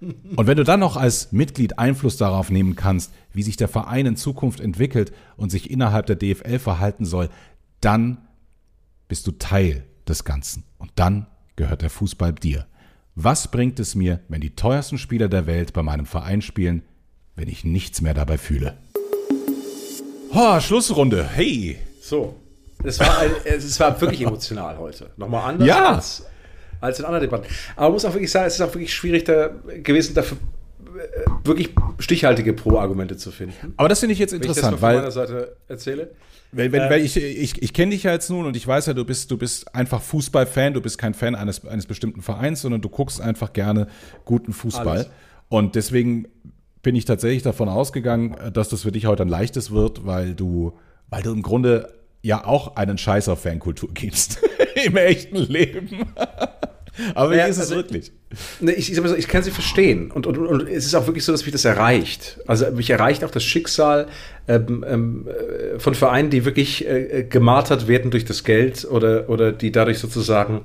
Und 0.00 0.46
wenn 0.46 0.56
du 0.56 0.64
dann 0.64 0.80
noch 0.80 0.96
als 0.96 1.30
Mitglied 1.32 1.78
Einfluss 1.78 2.16
darauf 2.16 2.50
nehmen 2.50 2.74
kannst, 2.74 3.12
wie 3.32 3.42
sich 3.44 3.56
der 3.56 3.68
Verein 3.68 4.06
in 4.06 4.16
Zukunft 4.16 4.60
entwickelt 4.60 5.12
und 5.36 5.50
sich 5.50 5.70
innerhalb 5.70 6.06
der 6.06 6.16
DFL 6.16 6.58
verhalten 6.58 7.04
soll, 7.04 7.28
dann 7.80 8.18
bist 9.08 9.26
du 9.26 9.32
Teil 9.32 9.84
des 10.08 10.24
Ganzen. 10.24 10.64
Und 10.78 10.90
dann 10.96 11.26
gehört 11.56 11.82
der 11.82 11.90
Fußball 11.90 12.32
dir. 12.32 12.66
Was 13.14 13.50
bringt 13.50 13.78
es 13.78 13.94
mir, 13.94 14.20
wenn 14.28 14.40
die 14.40 14.56
teuersten 14.56 14.98
Spieler 14.98 15.28
der 15.28 15.46
Welt 15.46 15.72
bei 15.72 15.82
meinem 15.82 16.06
Verein 16.06 16.42
spielen, 16.42 16.82
wenn 17.36 17.48
ich 17.48 17.62
nichts 17.62 18.00
mehr 18.00 18.14
dabei 18.14 18.38
fühle? 18.38 18.76
Oh, 20.34 20.58
Schlussrunde. 20.60 21.28
Hey. 21.28 21.78
So. 22.00 22.36
Es 22.82 22.98
war, 22.98 23.18
ein, 23.18 23.30
es 23.44 23.78
war 23.78 24.00
wirklich 24.00 24.22
emotional 24.22 24.76
heute. 24.78 25.10
Nochmal 25.16 25.50
anders 25.50 25.68
Ja. 25.68 25.94
als, 25.94 26.26
als 26.82 26.98
in 26.98 27.04
anderen 27.04 27.22
Debatten. 27.22 27.46
Aber 27.76 27.86
man 27.86 27.92
muss 27.92 28.04
auch 28.04 28.12
wirklich 28.12 28.30
sagen, 28.30 28.46
es 28.46 28.54
ist 28.54 28.60
auch 28.60 28.74
wirklich 28.74 28.92
schwierig 28.92 29.24
da 29.24 29.50
gewesen, 29.82 30.14
dafür 30.14 30.36
äh, 30.94 31.46
wirklich 31.46 31.70
stichhaltige 31.98 32.52
Pro-Argumente 32.52 33.16
zu 33.16 33.30
finden. 33.30 33.74
Aber 33.76 33.88
das 33.88 34.00
finde 34.00 34.12
ich 34.12 34.18
jetzt 34.18 34.32
ich 34.32 34.40
interessant, 34.40 34.74
von 34.74 34.82
weil 34.82 34.96
meiner 34.96 35.10
Seite 35.10 35.56
erzähle. 35.68 36.10
Weil, 36.52 36.74
Äh, 36.74 36.90
weil 36.90 37.00
ich, 37.04 37.16
ich, 37.16 37.62
ich 37.62 37.72
kenne 37.72 37.92
dich 37.92 38.02
ja 38.02 38.12
jetzt 38.12 38.28
nun 38.28 38.44
und 38.44 38.56
ich 38.56 38.66
weiß 38.66 38.86
ja, 38.86 38.92
du 38.92 39.04
bist, 39.04 39.30
du 39.30 39.38
bist 39.38 39.74
einfach 39.74 40.02
Fußballfan, 40.02 40.74
du 40.74 40.82
bist 40.82 40.98
kein 40.98 41.14
Fan 41.14 41.34
eines, 41.34 41.66
eines 41.66 41.86
bestimmten 41.86 42.20
Vereins, 42.20 42.60
sondern 42.60 42.82
du 42.82 42.90
guckst 42.90 43.22
einfach 43.22 43.54
gerne 43.54 43.86
guten 44.26 44.52
Fußball. 44.52 44.98
Alles. 44.98 45.10
Und 45.48 45.76
deswegen 45.76 46.28
bin 46.82 46.94
ich 46.94 47.06
tatsächlich 47.06 47.42
davon 47.42 47.68
ausgegangen, 47.68 48.36
dass 48.52 48.68
das 48.68 48.82
für 48.82 48.92
dich 48.92 49.06
heute 49.06 49.22
ein 49.22 49.28
leichtes 49.28 49.70
wird, 49.70 50.04
weil 50.04 50.34
du, 50.34 50.78
weil 51.08 51.22
du 51.22 51.32
im 51.32 51.42
Grunde 51.42 51.92
ja 52.22 52.44
auch 52.44 52.76
einen 52.76 52.98
Scheiß 52.98 53.28
auf 53.28 53.42
Fankultur 53.42 53.90
gibst. 53.94 54.42
Im 54.84 54.96
echten 54.96 55.36
Leben. 55.36 56.06
Aber 57.14 57.34
Ja, 57.34 57.46
wie 57.46 57.50
ist 57.50 57.56
es 57.56 57.62
also- 57.62 57.76
wirklich? 57.76 58.12
Ne, 58.60 58.72
ich, 58.72 58.90
ich, 58.90 58.96
so, 58.96 59.14
ich 59.14 59.28
kann 59.28 59.42
sie 59.42 59.50
verstehen. 59.50 60.10
Und, 60.10 60.26
und, 60.26 60.38
und 60.38 60.68
es 60.68 60.86
ist 60.86 60.94
auch 60.94 61.06
wirklich 61.06 61.24
so, 61.24 61.32
dass 61.32 61.42
mich 61.44 61.52
das 61.52 61.64
erreicht. 61.66 62.40
Also 62.46 62.70
mich 62.70 62.88
erreicht 62.88 63.24
auch 63.24 63.30
das 63.30 63.44
Schicksal 63.44 64.08
ähm, 64.48 64.84
ähm, 64.88 65.28
äh, 65.28 65.78
von 65.78 65.94
Vereinen, 65.94 66.30
die 66.30 66.44
wirklich 66.46 66.86
äh, 66.86 67.20
äh, 67.20 67.24
gemartert 67.24 67.88
werden 67.88 68.10
durch 68.10 68.24
das 68.24 68.44
Geld 68.44 68.86
oder, 68.86 69.28
oder 69.28 69.52
die 69.52 69.70
dadurch 69.70 69.98
sozusagen 69.98 70.62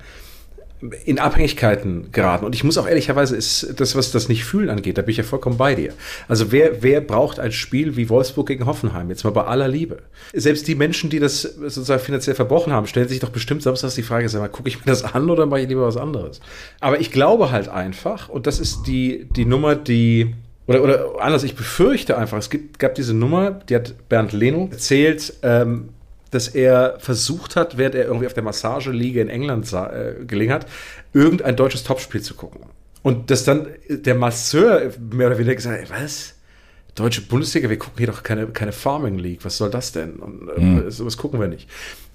in 1.06 1.18
Abhängigkeiten 1.18 2.12
geraten. 2.12 2.46
Und 2.46 2.54
ich 2.54 2.64
muss 2.64 2.78
auch 2.78 2.88
ehrlicherweise, 2.88 3.36
ist 3.36 3.80
das, 3.80 3.96
was 3.96 4.12
das 4.12 4.30
nicht 4.30 4.46
fühlen 4.46 4.70
angeht, 4.70 4.98
da 4.98 5.02
bin 5.02 5.12
ich 5.12 5.18
ja 5.18 5.24
vollkommen 5.24 5.58
bei 5.58 5.74
dir. 5.74 5.94
Also 6.28 6.52
wer, 6.52 6.84
wer 6.84 7.02
braucht 7.02 7.40
ein 7.40 7.52
Spiel 7.52 7.96
wie 7.96 8.10
Wolfsburg 8.10 8.48
gegen 8.48 8.66
Hoffenheim? 8.66 9.10
Jetzt 9.10 9.24
mal 9.24 9.32
bei 9.32 9.44
aller 9.44 9.68
Liebe. 9.68 10.04
Selbst 10.34 10.68
die 10.68 10.76
Menschen, 10.76 11.10
die 11.10 11.20
das 11.20 11.42
sozusagen 11.42 12.02
finanziell 12.02 12.36
verbrochen 12.36 12.74
haben, 12.74 12.86
stellen 12.86 13.08
sich 13.08 13.20
doch 13.20 13.30
bestimmt 13.30 13.64
samstags 13.64 13.96
die 13.96 14.04
Frage, 14.04 14.30
sag 14.30 14.40
mal, 14.40 14.50
gucke 14.50 14.70
ich 14.70 14.78
mir 14.78 14.86
das 14.86 15.04
an 15.04 15.30
oder 15.30 15.48
mache 15.48 15.62
ich 15.62 15.68
lieber 15.68 15.88
was 15.88 15.98
anderes? 15.98 16.42
Aber 16.80 17.00
ich 17.00 17.12
glaube 17.12 17.52
halt 17.52 17.70
einfach, 17.70 18.30
und 18.30 18.46
das 18.46 18.60
ist 18.60 18.84
die, 18.84 19.28
die 19.36 19.46
Nummer, 19.46 19.76
die 19.76 20.36
oder, 20.68 20.84
oder 20.84 21.22
anders, 21.22 21.44
ich 21.44 21.56
befürchte 21.56 22.18
einfach, 22.18 22.38
es 22.38 22.50
gibt, 22.50 22.78
gab 22.78 22.94
diese 22.94 23.14
Nummer, 23.14 23.52
die 23.52 23.76
hat 23.76 24.10
Bernd 24.10 24.34
Leno 24.34 24.68
erzählt, 24.70 25.34
ähm, 25.42 25.90
dass 26.32 26.48
er 26.50 26.98
versucht 27.00 27.56
hat, 27.56 27.78
während 27.78 27.96
er 27.96 28.06
irgendwie 28.06 28.26
auf 28.28 28.34
der 28.34 28.44
Massageliege 28.44 29.22
in 29.22 29.30
England 29.30 29.72
äh, 29.74 30.26
gelegen 30.26 30.52
hat, 30.54 30.66
irgendein 31.14 31.56
deutsches 31.56 31.84
Topspiel 31.84 32.22
zu 32.22 32.34
gucken. 32.36 32.62
Und 33.04 33.32
dass 33.32 33.44
dann 33.46 33.68
der 33.90 34.16
Masseur 34.16 34.92
mehr 35.12 35.28
oder 35.28 35.38
weniger 35.38 35.56
gesagt 35.56 35.82
hat, 35.82 35.90
ey, 35.90 36.04
was? 36.06 36.34
Deutsche 36.96 37.22
Bundesliga, 37.22 37.70
wir 37.70 37.78
gucken 37.78 37.98
hier 38.00 38.08
doch 38.08 38.24
keine, 38.24 38.48
keine 38.48 38.72
Farming 38.72 39.20
League, 39.20 39.46
was 39.46 39.58
soll 39.58 39.70
das 39.70 39.92
denn? 39.92 40.14
Und, 40.16 40.50
äh, 40.88 40.90
sowas 40.92 41.16
gucken 41.16 41.40
wir 41.40 41.48
nicht. 41.48 41.70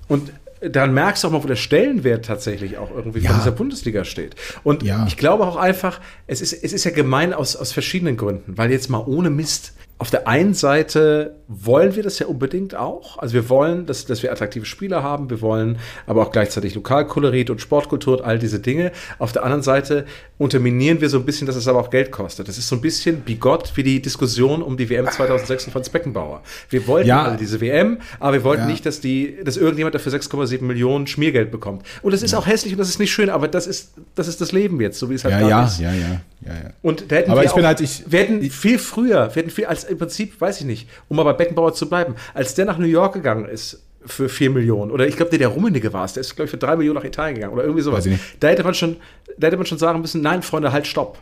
Und 0.09 0.33
dann 0.61 0.93
merkst 0.93 1.23
du 1.25 1.29
auch 1.29 1.33
mal, 1.33 1.43
wo 1.43 1.47
der 1.49 1.57
Stellenwert 1.57 2.25
tatsächlich 2.25 2.79
auch 2.79 2.91
irgendwie 2.95 3.21
Ja. 3.21 3.31
von 3.31 3.39
dieser 3.39 3.51
Bundesliga 3.53 4.05
steht. 4.05 4.35
Und 4.65 4.83
Ja. 4.83 5.05
ich 5.07 5.17
glaube 5.17 5.45
auch 5.47 5.57
einfach, 5.57 6.01
es 6.27 6.41
ist, 6.41 6.53
es 6.53 6.73
ist 6.73 6.85
ja 6.85 6.91
gemein 6.91 7.33
aus, 7.33 7.57
aus 7.57 7.73
verschiedenen 7.73 8.17
Gründen, 8.17 8.59
weil 8.59 8.71
jetzt 8.71 8.91
mal 8.91 9.03
ohne 9.07 9.31
Mist. 9.31 9.73
Auf 10.03 10.11
der 10.11 10.27
einen 10.27 10.53
Seite 10.53 11.37
wollen 11.47 11.95
wir 11.95 12.03
das 12.03 12.19
ja 12.19 12.27
unbedingt 12.27 12.75
auch. 12.75 13.19
Also 13.19 13.35
wir 13.35 13.49
wollen, 13.49 13.87
dass, 13.87 14.05
dass 14.05 14.21
wir 14.25 14.33
attraktive 14.33 14.65
Spieler 14.67 15.05
haben. 15.05 15.31
Wir 15.31 15.41
wollen 15.41 15.79
aber 16.09 16.23
auch 16.23 16.33
gleichzeitig 16.33 16.75
Lokalkolorit 16.75 17.51
und 17.51 17.61
Sportkultur 17.61 18.19
und 18.19 18.25
all 18.25 18.41
diese 18.41 18.59
Dinge. 18.59 18.91
Auf 19.21 19.31
der 19.31 19.45
anderen 19.45 19.63
Seite 19.63 20.05
unterminieren 20.39 21.01
wir 21.01 21.09
so 21.09 21.19
ein 21.19 21.25
bisschen, 21.25 21.47
dass 21.47 21.55
es 21.55 21.69
aber 21.69 21.79
auch 21.79 21.91
Geld 21.91 22.11
kostet. 22.11 22.49
Das 22.49 22.59
ist 22.59 22.67
so 22.67 22.75
ein 22.75 22.81
bisschen 22.81 23.21
bigott 23.21 23.71
wie 23.77 23.85
die 23.85 24.03
Diskussion 24.03 24.61
um 24.61 24.77
die 24.77 24.91
WM 24.91 25.09
2006 25.09 25.65
von 25.65 25.73
Franz 25.73 25.89
Beckenbauer. 25.89 26.43
Wir 26.69 26.85
wollten 26.89 27.07
Ja. 27.09 27.23
alle 27.23 27.37
diese 27.37 27.61
WM, 27.61 27.99
aber 28.19 28.33
wir 28.33 28.43
wollten 28.43 28.63
Ja. 28.63 28.69
nicht, 28.69 28.85
dass 28.85 28.99
die, 28.99 29.37
dass 29.45 29.57
irgendjemand 29.57 29.95
dafür 29.95 30.11
6,7 30.11 30.67
Millionen 30.67 31.07
Schmiergeld 31.07 31.53
bekommt. 31.53 31.87
Und 32.03 32.13
das 32.13 32.25
ist 32.25 32.35
auch 32.35 32.47
hässlich 32.49 32.73
und 32.73 32.81
das 32.81 32.89
ist 32.89 32.99
nicht 32.99 33.13
schön, 33.13 33.31
aber 33.31 33.47
das 33.47 33.69
ist, 33.69 33.93
das 34.17 34.27
ist 34.27 34.41
das 34.41 34.51
Leben 34.51 34.81
jetzt, 34.81 34.99
so 34.99 35.11
wie 35.11 35.15
es 35.15 35.23
halt 35.23 35.35
Ja, 35.41 35.49
ja, 35.49 35.65
ist. 35.67 35.79
ja, 35.79 35.93
ja, 35.93 35.99
ja, 36.45 36.53
ja. 36.55 36.71
Und 36.83 37.13
da 37.13 37.17
hätten 37.17 37.31
Aber 37.31 37.43
wir 37.43 37.47
ich 37.47 37.53
bin 37.53 37.63
auch, 37.63 37.69
halt- 37.69 37.81
ich- 37.81 38.03
wir 38.11 38.19
hätten 38.19 38.43
viel 38.51 38.81
früher, 38.81 39.29
wir 39.33 39.43
hätten 39.43 39.51
viel 39.51 39.67
als 39.67 39.85
im 39.93 39.99
Prinzip, 39.99 40.41
weiß 40.41 40.61
ich 40.61 40.67
nicht, 40.67 40.89
um 41.09 41.17
mal 41.17 41.25
bei 41.25 41.33
Beckenbauer 41.33 41.75
zu 41.75 41.89
bleiben, 41.89 42.15
als 42.35 42.55
der 42.55 42.65
nach 42.65 42.79
New 42.79 42.87
York 42.87 43.15
gegangen 43.15 43.47
ist 43.47 43.83
für 44.05 44.29
4 44.29 44.51
Millionen 44.51 44.91
oder 44.91 45.07
ich 45.07 45.17
glaube, 45.17 45.31
der, 45.31 45.39
der 45.39 45.49
Rummenigge 45.49 45.93
war 45.93 46.05
es, 46.05 46.15
der 46.15 46.23
ist 46.23 46.35
glaube 46.35 46.47
ich 46.47 46.51
für 46.51 46.57
3 46.57 46.77
Millionen 46.77 46.99
nach 46.99 47.05
Italien 47.05 47.37
gegangen 47.37 47.55
oder 47.55 47.63
irgendwie 47.63 47.83
sowas. 47.83 47.99
Weiß 47.99 48.07
ich 48.07 48.13
nicht. 48.13 48.25
Da 48.41 48.49
hätte 48.49 48.65
man 48.65 48.75
schon, 48.75 48.97
da 49.39 49.47
hätte 49.47 49.57
man 49.57 49.67
schon 49.67 49.79
sagen 49.79 50.01
müssen, 50.01 50.23
nein, 50.23 50.43
Freunde, 50.43 50.73
halt 50.73 50.87
stopp. 50.87 51.19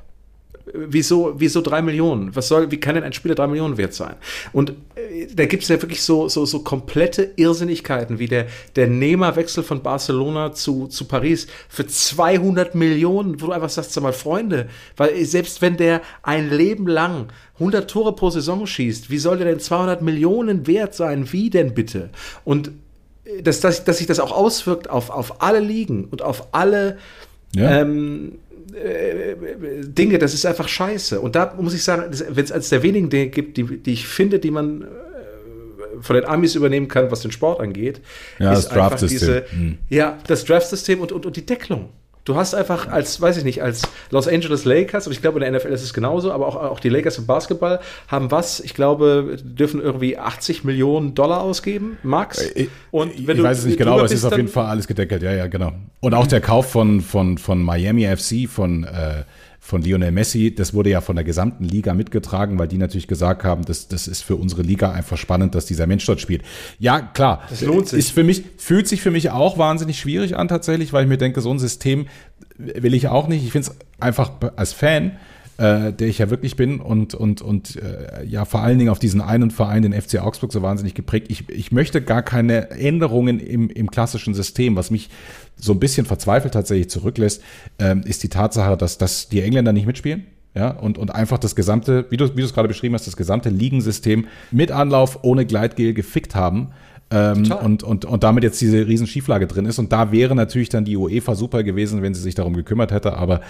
Wieso, 0.72 1.34
wieso 1.38 1.60
drei 1.60 1.82
Millionen? 1.82 2.34
Was 2.34 2.48
soll, 2.48 2.70
wie 2.70 2.78
kann 2.78 2.94
denn 2.94 3.04
ein 3.04 3.12
Spieler 3.12 3.34
drei 3.34 3.46
Millionen 3.46 3.76
wert 3.76 3.94
sein? 3.94 4.14
Und 4.52 4.70
äh, 4.94 5.26
da 5.34 5.46
gibt 5.46 5.62
es 5.62 5.68
ja 5.68 5.80
wirklich 5.80 6.02
so, 6.02 6.28
so, 6.28 6.44
so 6.46 6.60
komplette 6.60 7.32
Irrsinnigkeiten, 7.36 8.18
wie 8.18 8.28
der, 8.28 8.46
der 8.76 8.86
Nehmerwechsel 8.86 9.62
von 9.62 9.82
Barcelona 9.82 10.52
zu, 10.52 10.86
zu 10.86 11.06
Paris 11.06 11.46
für 11.68 11.86
200 11.86 12.74
Millionen, 12.74 13.40
wo 13.40 13.46
du 13.46 13.52
einfach 13.52 13.70
sagst, 13.70 13.92
sag 13.92 14.02
mal, 14.02 14.12
Freunde, 14.12 14.68
weil 14.96 15.24
selbst 15.24 15.62
wenn 15.62 15.76
der 15.76 16.02
ein 16.22 16.50
Leben 16.50 16.86
lang 16.86 17.28
100 17.54 17.90
Tore 17.90 18.14
pro 18.14 18.30
Saison 18.30 18.66
schießt, 18.66 19.10
wie 19.10 19.18
soll 19.18 19.38
der 19.38 19.46
denn 19.46 19.60
200 19.60 20.02
Millionen 20.02 20.66
wert 20.66 20.94
sein? 20.94 21.32
Wie 21.32 21.50
denn 21.50 21.74
bitte? 21.74 22.10
Und 22.44 22.72
äh, 23.24 23.42
dass, 23.42 23.60
dass, 23.60 23.84
dass 23.84 23.98
sich 23.98 24.06
das 24.06 24.20
auch 24.20 24.32
auswirkt 24.32 24.90
auf, 24.90 25.10
auf 25.10 25.42
alle 25.42 25.60
Ligen 25.60 26.04
und 26.04 26.22
auf 26.22 26.48
alle 26.52 26.98
ja. 27.54 27.80
ähm, 27.80 28.38
äh, 28.74 29.36
Dinge, 29.84 30.18
das 30.18 30.34
ist 30.34 30.46
einfach 30.46 30.68
scheiße. 30.68 31.20
Und 31.20 31.36
da 31.36 31.54
muss 31.58 31.74
ich 31.74 31.82
sagen, 31.82 32.04
wenn 32.28 32.44
es 32.44 32.52
als 32.52 32.68
der 32.68 32.82
wenigen 32.82 33.10
Dinge 33.10 33.28
gibt, 33.28 33.56
die, 33.56 33.78
die 33.78 33.92
ich 33.92 34.06
finde, 34.06 34.38
die 34.38 34.50
man 34.50 34.82
äh, 34.82 34.86
von 36.00 36.16
den 36.16 36.24
Amis 36.24 36.54
übernehmen 36.54 36.88
kann, 36.88 37.10
was 37.10 37.20
den 37.20 37.32
Sport 37.32 37.60
angeht, 37.60 38.00
ja, 38.38 38.52
ist 38.52 38.68
einfach 38.68 38.98
diese, 38.98 39.44
hm. 39.50 39.78
ja, 39.88 40.18
das 40.26 40.44
Draft-System 40.44 41.00
und, 41.00 41.12
und, 41.12 41.26
und 41.26 41.36
die 41.36 41.46
Deckelung. 41.46 41.90
Du 42.24 42.36
hast 42.36 42.54
einfach 42.54 42.88
als, 42.88 43.20
weiß 43.20 43.38
ich 43.38 43.44
nicht, 43.44 43.62
als 43.62 43.82
Los 44.10 44.28
Angeles 44.28 44.64
Lakers, 44.64 45.06
und 45.06 45.12
ich 45.12 45.22
glaube 45.22 45.42
in 45.42 45.52
der 45.52 45.58
NFL 45.58 45.72
ist 45.72 45.82
es 45.82 45.94
genauso, 45.94 46.32
aber 46.32 46.46
auch, 46.46 46.56
auch 46.56 46.80
die 46.80 46.90
Lakers 46.90 47.18
im 47.18 47.26
Basketball 47.26 47.80
haben 48.08 48.30
was, 48.30 48.60
ich 48.60 48.74
glaube, 48.74 49.38
dürfen 49.42 49.80
irgendwie 49.80 50.18
80 50.18 50.64
Millionen 50.64 51.14
Dollar 51.14 51.40
ausgeben, 51.40 51.98
Max. 52.02 52.38
Äh, 52.38 52.68
und 52.90 53.26
wenn 53.26 53.36
ich 53.36 53.42
du, 53.42 53.48
weiß 53.48 53.60
es 53.60 53.64
nicht 53.64 53.78
genau, 53.78 53.94
aber 53.94 54.04
es 54.04 54.12
ist 54.12 54.24
auf 54.24 54.36
jeden 54.36 54.48
Fall 54.48 54.66
alles 54.66 54.86
gedeckelt, 54.86 55.22
ja, 55.22 55.32
ja, 55.32 55.46
genau. 55.46 55.72
Und 56.00 56.14
auch 56.14 56.26
der 56.26 56.40
Kauf 56.40 56.70
von, 56.70 57.00
von, 57.00 57.38
von 57.38 57.62
Miami 57.62 58.04
FC, 58.04 58.48
von 58.48 58.84
äh, 58.84 59.24
von 59.62 59.82
Lionel 59.82 60.10
Messi, 60.10 60.54
das 60.54 60.72
wurde 60.72 60.90
ja 60.90 61.02
von 61.02 61.16
der 61.16 61.24
gesamten 61.24 61.64
Liga 61.64 61.92
mitgetragen, 61.92 62.58
weil 62.58 62.66
die 62.66 62.78
natürlich 62.78 63.06
gesagt 63.06 63.44
haben, 63.44 63.64
das, 63.66 63.88
das 63.88 64.08
ist 64.08 64.22
für 64.22 64.36
unsere 64.36 64.62
Liga 64.62 64.90
einfach 64.90 65.18
spannend, 65.18 65.54
dass 65.54 65.66
dieser 65.66 65.86
Mensch 65.86 66.06
dort 66.06 66.20
spielt. 66.20 66.42
Ja, 66.78 67.00
klar. 67.00 67.42
Das 67.50 67.60
lohnt 67.60 67.86
sich. 67.86 67.98
Ist 67.98 68.10
für 68.10 68.24
mich, 68.24 68.42
fühlt 68.56 68.88
sich 68.88 69.02
für 69.02 69.10
mich 69.10 69.30
auch 69.30 69.58
wahnsinnig 69.58 70.00
schwierig 70.00 70.36
an 70.36 70.48
tatsächlich, 70.48 70.94
weil 70.94 71.04
ich 71.04 71.08
mir 71.08 71.18
denke, 71.18 71.42
so 71.42 71.50
ein 71.50 71.58
System 71.58 72.06
will 72.56 72.94
ich 72.94 73.08
auch 73.08 73.28
nicht. 73.28 73.44
Ich 73.44 73.52
finde 73.52 73.68
es 73.68 73.76
einfach 74.00 74.32
als 74.56 74.72
Fan 74.72 75.18
äh, 75.60 75.92
der 75.92 76.08
ich 76.08 76.16
ja 76.16 76.30
wirklich 76.30 76.56
bin 76.56 76.80
und, 76.80 77.12
und, 77.12 77.42
und 77.42 77.76
äh, 77.76 78.24
ja 78.24 78.46
vor 78.46 78.62
allen 78.62 78.78
Dingen 78.78 78.90
auf 78.90 78.98
diesen 78.98 79.20
einen 79.20 79.50
Verein, 79.50 79.82
den 79.82 79.92
FC 79.92 80.18
Augsburg, 80.18 80.54
so 80.54 80.62
wahnsinnig 80.62 80.94
geprägt. 80.94 81.26
Ich, 81.28 81.50
ich 81.50 81.70
möchte 81.70 82.00
gar 82.00 82.22
keine 82.22 82.70
Änderungen 82.70 83.38
im, 83.38 83.68
im 83.68 83.90
klassischen 83.90 84.32
System. 84.32 84.74
Was 84.76 84.90
mich 84.90 85.10
so 85.56 85.72
ein 85.72 85.78
bisschen 85.78 86.06
verzweifelt 86.06 86.54
tatsächlich 86.54 86.88
zurücklässt, 86.88 87.42
ähm, 87.78 88.00
ist 88.06 88.22
die 88.22 88.30
Tatsache, 88.30 88.78
dass, 88.78 88.96
dass 88.96 89.28
die 89.28 89.42
Engländer 89.42 89.74
nicht 89.74 89.86
mitspielen. 89.86 90.24
Ja, 90.54 90.70
und, 90.70 90.96
und 90.96 91.14
einfach 91.14 91.38
das 91.38 91.54
gesamte, 91.54 92.06
wie 92.08 92.16
du, 92.16 92.34
wie 92.34 92.40
du 92.40 92.46
es 92.46 92.54
gerade 92.54 92.66
beschrieben 92.66 92.94
hast, 92.94 93.06
das 93.06 93.16
gesamte 93.16 93.50
Ligensystem 93.50 94.26
mit 94.50 94.72
Anlauf 94.72 95.20
ohne 95.22 95.44
Gleitgel 95.44 95.92
gefickt 95.92 96.34
haben. 96.34 96.70
Ähm, 97.10 97.52
und, 97.52 97.82
und, 97.82 98.06
und 98.06 98.24
damit 98.24 98.44
jetzt 98.44 98.60
diese 98.62 98.86
riesen 98.86 99.06
Schieflage 99.06 99.46
drin 99.46 99.66
ist. 99.66 99.78
Und 99.78 99.92
da 99.92 100.10
wäre 100.10 100.34
natürlich 100.34 100.70
dann 100.70 100.86
die 100.86 100.96
UEFA 100.96 101.34
super 101.34 101.62
gewesen, 101.62 102.00
wenn 102.00 102.14
sie 102.14 102.22
sich 102.22 102.34
darum 102.34 102.56
gekümmert 102.56 102.92
hätte. 102.92 103.16
Aber 103.18 103.42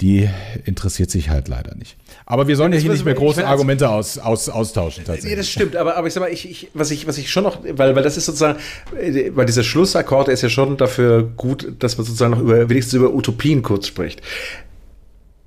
die 0.00 0.28
interessiert 0.64 1.10
sich 1.10 1.30
halt 1.30 1.48
leider 1.48 1.74
nicht. 1.76 1.96
Aber 2.26 2.48
wir 2.48 2.56
sollen 2.56 2.72
ja 2.72 2.78
hier 2.78 2.90
nicht 2.90 3.04
mehr 3.04 3.14
große 3.14 3.46
Argumente 3.46 3.88
aus, 3.88 4.18
aus, 4.18 4.48
austauschen 4.48 5.04
tatsächlich. 5.04 5.32
Nee, 5.32 5.36
das 5.36 5.48
stimmt, 5.48 5.76
aber, 5.76 5.96
aber 5.96 6.08
ich 6.08 6.14
sag 6.14 6.20
mal, 6.20 6.32
ich, 6.32 6.50
ich, 6.50 6.70
was, 6.74 6.90
ich, 6.90 7.06
was 7.06 7.16
ich 7.16 7.30
schon 7.30 7.44
noch, 7.44 7.58
weil, 7.62 7.94
weil 7.94 8.02
das 8.02 8.16
ist 8.16 8.26
sozusagen, 8.26 8.58
weil 8.92 9.46
dieser 9.46 9.62
Schlussakkord 9.62 10.28
ist 10.28 10.42
ja 10.42 10.48
schon 10.48 10.76
dafür 10.76 11.22
gut, 11.22 11.72
dass 11.78 11.96
man 11.96 12.06
sozusagen 12.06 12.32
noch 12.32 12.40
über, 12.40 12.68
wenigstens 12.68 12.94
über 12.94 13.14
Utopien 13.14 13.62
kurz 13.62 13.86
spricht 13.86 14.20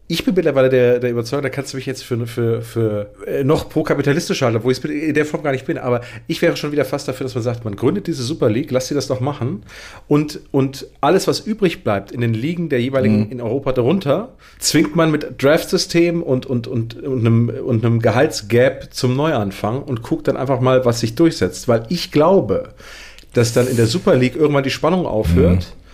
ich 0.09 0.23
bin 0.23 0.35
mittlerweile 0.35 0.69
der, 0.69 0.99
der 0.99 1.11
Überzeugung, 1.11 1.43
da 1.43 1.49
kannst 1.49 1.73
du 1.73 1.77
mich 1.77 1.85
jetzt 1.85 2.03
für, 2.03 2.25
für, 2.25 2.61
für 2.61 3.11
äh, 3.25 3.43
noch 3.43 3.67
pro-kapitalistisch 3.67 4.41
halten, 4.41 4.63
wo 4.63 4.71
ich 4.71 4.83
in 4.85 5.13
der 5.13 5.25
Form 5.25 5.43
gar 5.43 5.51
nicht 5.51 5.65
bin, 5.65 5.77
aber 5.77 6.01
ich 6.27 6.41
wäre 6.41 6.55
schon 6.55 6.71
wieder 6.71 6.85
fast 6.85 7.09
dafür, 7.09 7.25
dass 7.25 7.35
man 7.35 7.43
sagt, 7.43 7.65
man 7.65 7.75
gründet 7.75 8.07
diese 8.07 8.23
Super 8.23 8.49
League, 8.49 8.71
lass 8.71 8.87
sie 8.87 8.95
das 8.95 9.07
doch 9.07 9.19
machen 9.19 9.63
und, 10.07 10.39
und 10.51 10.87
alles, 11.01 11.27
was 11.27 11.41
übrig 11.41 11.83
bleibt 11.83 12.13
in 12.13 12.21
den 12.21 12.33
Ligen 12.33 12.69
der 12.69 12.81
jeweiligen 12.81 13.25
mhm. 13.25 13.31
in 13.31 13.41
Europa 13.41 13.73
darunter, 13.73 14.33
zwingt 14.59 14.95
man 14.95 15.11
mit 15.11 15.43
Draft-System 15.43 16.23
und, 16.23 16.45
und, 16.45 16.67
und, 16.67 17.03
und, 17.03 17.19
einem, 17.19 17.49
und 17.49 17.85
einem 17.85 17.99
Gehaltsgap 17.99 18.93
zum 18.93 19.15
Neuanfang 19.17 19.83
und 19.83 20.03
guckt 20.03 20.29
dann 20.29 20.37
einfach 20.37 20.61
mal, 20.61 20.85
was 20.85 21.01
sich 21.01 21.15
durchsetzt, 21.15 21.67
weil 21.67 21.83
ich 21.89 22.11
glaube, 22.11 22.69
dass 23.33 23.51
dann 23.51 23.67
in 23.67 23.75
der 23.75 23.87
Super 23.87 24.15
League 24.15 24.37
irgendwann 24.37 24.63
die 24.63 24.69
Spannung 24.69 25.05
aufhört. 25.05 25.59
Mhm 25.59 25.86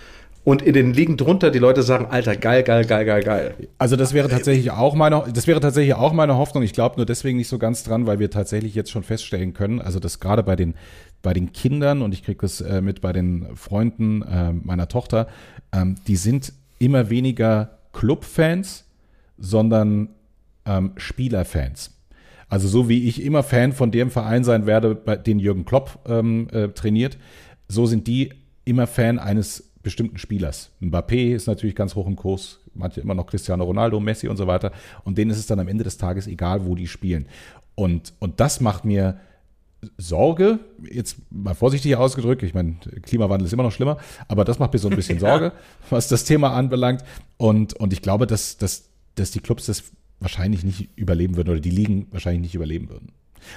und 0.43 0.62
in 0.62 0.73
den 0.73 0.93
Ligen 0.93 1.15
drunter 1.15 1.51
die 1.51 1.60
Leute 1.60 1.84
sagen, 1.84 2.08
Alter, 2.10 2.36
geil, 2.36 2.63
geil, 2.63 2.86
geil, 2.86 3.06
geil, 3.06 3.23
geil. 3.23 3.56
Also 3.77 3.95
das 3.95 4.13
wäre 4.13 4.27
tatsächlich 4.27 4.71
auch 4.71 4.93
meine, 4.93 5.23
das 5.34 5.47
wäre 5.47 5.60
tatsächlich 5.60 5.95
auch 5.95 6.12
meine 6.12 6.38
Hoffnung. 6.38 6.63
Ich 6.63 6.73
glaube 6.73 6.97
nur 6.97 7.06
deswegen 7.06 7.38
nicht 7.38 7.47
so 7.47 7.58
ganz 7.58 7.84
dran, 7.84 8.06
weil 8.08 8.19
wir 8.19 8.29
tatsächlich 8.29 8.75
jetzt 8.75 8.91
schon 8.91 9.03
feststellen 9.03 9.53
können, 9.53 9.82
also 9.82 9.99
dass 9.99 10.19
gerade 10.19 10.43
bei 10.43 10.56
den 10.56 10.75
bei 11.21 11.34
den 11.34 11.53
Kindern 11.53 12.01
und 12.01 12.13
ich 12.13 12.23
kriege 12.23 12.39
das 12.41 12.60
äh, 12.60 12.82
mit 12.82 12.99
bei 12.99 13.13
den 13.13 13.56
Freunden 13.56 14.21
äh, 14.23 14.51
meiner 14.51 14.89
Tochter, 14.89 15.27
ähm, 15.71 15.95
die 16.08 16.17
sind 16.17 16.51
immer 16.79 17.10
weniger 17.10 17.77
Clubfans, 17.93 18.84
sondern 19.38 20.10
ähm, 20.65 20.91
Spielerfans. 20.97 21.91
Also 22.49 22.67
so 22.67 22.89
wie 22.89 23.08
ich 23.08 23.23
immer 23.23 23.41
Fan 23.41 23.71
von 23.71 23.91
dem 23.91 24.12
Verein 24.12 24.43
sein 24.43 24.65
werde, 24.65 24.95
den 25.25 25.39
Jürgen 25.39 25.63
Klopp 25.63 25.99
ähm, 26.08 26.49
äh, 26.51 26.67
trainiert, 26.67 27.17
so 27.69 27.86
sind 27.86 28.06
die 28.08 28.34
immer 28.65 28.86
Fan 28.86 29.17
eines 29.17 29.72
bestimmten 29.84 30.17
Spielers. 30.17 30.72
Mbappé 30.82 31.36
ist 31.36 31.48
natürlich 31.48 31.76
ganz 31.76 31.93
hoch 31.93 32.08
im 32.08 32.15
Kurs, 32.15 32.60
manche 32.74 33.02
immer 33.02 33.13
noch 33.13 33.28
Cristiano 33.28 33.65
Ronaldo, 33.65 34.00
Messi 34.00 34.28
und 34.30 34.38
so 34.38 34.48
weiter. 34.48 34.72
Und 35.04 35.17
denen 35.17 35.30
ist 35.30 35.38
es 35.38 35.46
dann 35.46 35.60
am 35.60 35.67
Ende 35.67 35.84
des 35.84 35.98
Tages 35.98 36.26
egal, 36.26 36.65
wo 36.65 36.76
die 36.76 36.88
spielen. 36.88 37.28
Und, 37.76 38.13
und 38.19 38.39
das 38.39 38.62
macht 38.62 38.86
mir 38.86 39.19
Sorge, 39.98 40.60
jetzt 40.89 41.17
mal 41.30 41.56
vorsichtig 41.56 41.98
ausgedrückt, 41.98 42.41
ich 42.43 42.54
meine, 42.54 42.76
Klimawandel 43.02 43.46
ist 43.46 43.54
immer 43.54 43.63
noch 43.63 43.74
schlimmer, 43.74 43.98
aber 44.30 44.46
das 44.46 44.58
macht 44.58 44.72
mir 44.72 44.80
so 44.80 44.89
ein 44.89 44.96
bisschen 44.96 45.19
Sorge, 45.19 45.48
ja. 45.48 45.54
was 45.89 46.08
das 46.08 46.24
Thema 46.24 46.54
anbelangt. 46.54 47.04
Und, 47.38 47.74
und 47.74 47.91
ich 47.91 48.02
glaube, 48.02 48.26
dass, 48.26 48.58
dass, 48.58 48.89
dass 49.15 49.32
die 49.32 49.41
Clubs 49.41 49.65
das 49.65 49.84
wahrscheinlich 50.22 50.63
nicht 50.63 50.89
überleben 50.96 51.36
würden 51.36 51.50
oder 51.50 51.60
die 51.60 51.69
Ligen 51.69 52.08
wahrscheinlich 52.12 52.41
nicht 52.43 52.56
überleben 52.56 52.89
würden. 52.89 53.12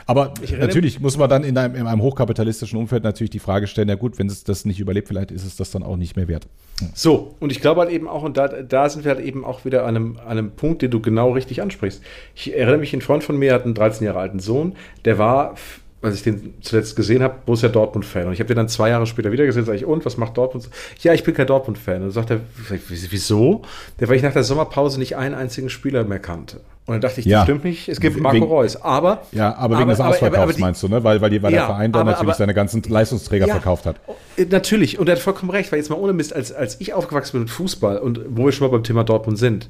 Aber 0.06 0.34
natürlich 0.58 1.00
muss 1.00 1.16
man 1.16 1.28
dann 1.28 1.44
in 1.44 1.56
einem, 1.56 1.74
in 1.74 1.86
einem, 1.86 2.02
hochkapitalistischen 2.02 2.78
Umfeld 2.78 3.04
natürlich 3.04 3.30
die 3.30 3.38
Frage 3.38 3.66
stellen, 3.66 3.88
ja 3.88 3.94
gut, 3.94 4.18
wenn 4.18 4.26
es 4.26 4.44
das 4.44 4.64
nicht 4.64 4.80
überlebt, 4.80 5.08
vielleicht 5.08 5.30
ist 5.30 5.44
es 5.44 5.56
das 5.56 5.70
dann 5.70 5.82
auch 5.82 5.96
nicht 5.96 6.16
mehr 6.16 6.28
wert. 6.28 6.46
So, 6.94 7.34
und 7.40 7.52
ich 7.52 7.60
glaube 7.60 7.80
halt 7.80 7.90
eben 7.90 8.08
auch, 8.08 8.22
und 8.22 8.36
da, 8.36 8.48
da 8.48 8.88
sind 8.88 9.04
wir 9.04 9.14
halt 9.14 9.24
eben 9.24 9.44
auch 9.44 9.64
wieder 9.64 9.84
an 9.84 9.96
einem, 9.96 10.18
an 10.18 10.38
einem 10.38 10.50
Punkt, 10.50 10.82
den 10.82 10.90
du 10.90 11.00
genau 11.00 11.32
richtig 11.32 11.62
ansprichst. 11.62 12.02
Ich 12.34 12.54
erinnere 12.54 12.78
mich, 12.78 12.92
ein 12.92 13.00
Freund 13.00 13.24
von 13.24 13.36
mir 13.38 13.54
hat 13.54 13.64
einen 13.64 13.74
13 13.74 14.04
Jahre 14.04 14.18
alten 14.18 14.40
Sohn, 14.40 14.74
der 15.04 15.18
war 15.18 15.54
als 16.02 16.16
ich 16.16 16.22
den 16.22 16.54
zuletzt 16.60 16.94
gesehen 16.94 17.22
habe, 17.22 17.36
Borussia 17.44 17.68
Dortmund-Fan. 17.68 18.26
Und 18.26 18.32
ich 18.32 18.40
habe 18.40 18.48
den 18.48 18.56
dann 18.56 18.68
zwei 18.68 18.90
Jahre 18.90 19.06
später 19.06 19.32
wieder 19.32 19.46
gesehen, 19.46 19.64
sage 19.64 19.78
ich, 19.78 19.84
und, 19.84 20.04
was 20.04 20.16
macht 20.16 20.36
Dortmund? 20.36 20.68
Ja, 21.00 21.14
ich 21.14 21.24
bin 21.24 21.34
kein 21.34 21.46
Dortmund-Fan. 21.46 21.96
Und 21.96 22.02
dann 22.02 22.10
sagt 22.10 22.30
er, 22.30 22.40
wieso? 22.88 23.62
Der, 23.98 24.08
weil 24.08 24.16
ich 24.16 24.22
nach 24.22 24.32
der 24.32 24.44
Sommerpause 24.44 24.98
nicht 24.98 25.16
einen 25.16 25.34
einzigen 25.34 25.70
Spieler 25.70 26.04
mehr 26.04 26.18
kannte. 26.18 26.60
Und 26.86 26.92
dann 26.92 27.00
dachte 27.00 27.18
ich, 27.18 27.24
das 27.24 27.32
ja. 27.32 27.42
stimmt 27.42 27.64
nicht, 27.64 27.88
es 27.88 27.98
gibt 27.98 28.20
Marco 28.20 28.36
wegen, 28.36 28.46
Reus. 28.46 28.76
Aber. 28.76 29.22
Ja, 29.32 29.56
aber 29.56 29.74
wegen 29.74 29.90
aber, 29.90 29.92
des 29.92 30.00
Ausverkaufs 30.00 30.58
meinst 30.58 30.82
du, 30.84 30.88
ne? 30.88 31.02
Weil, 31.02 31.20
weil, 31.20 31.30
die, 31.30 31.42
weil 31.42 31.52
ja, 31.52 31.60
der 31.60 31.66
Verein 31.66 31.90
dann 31.90 32.06
natürlich 32.06 32.34
seine 32.34 32.54
ganzen 32.54 32.80
Leistungsträger 32.82 33.48
ja, 33.48 33.54
verkauft 33.54 33.86
hat. 33.86 33.96
Äh, 34.36 34.44
natürlich, 34.44 34.96
und 35.00 35.08
er 35.08 35.16
hat 35.16 35.22
vollkommen 35.22 35.50
recht, 35.50 35.72
weil 35.72 35.80
jetzt 35.80 35.88
mal 35.90 35.96
ohne 35.96 36.12
Mist, 36.12 36.32
als, 36.32 36.52
als 36.52 36.80
ich 36.80 36.94
aufgewachsen 36.94 37.32
bin 37.32 37.40
mit 37.40 37.50
Fußball 37.50 37.98
und 37.98 38.20
wo 38.28 38.44
wir 38.44 38.52
schon 38.52 38.68
mal 38.68 38.72
beim 38.72 38.84
Thema 38.84 39.02
Dortmund 39.02 39.36
sind, 39.36 39.68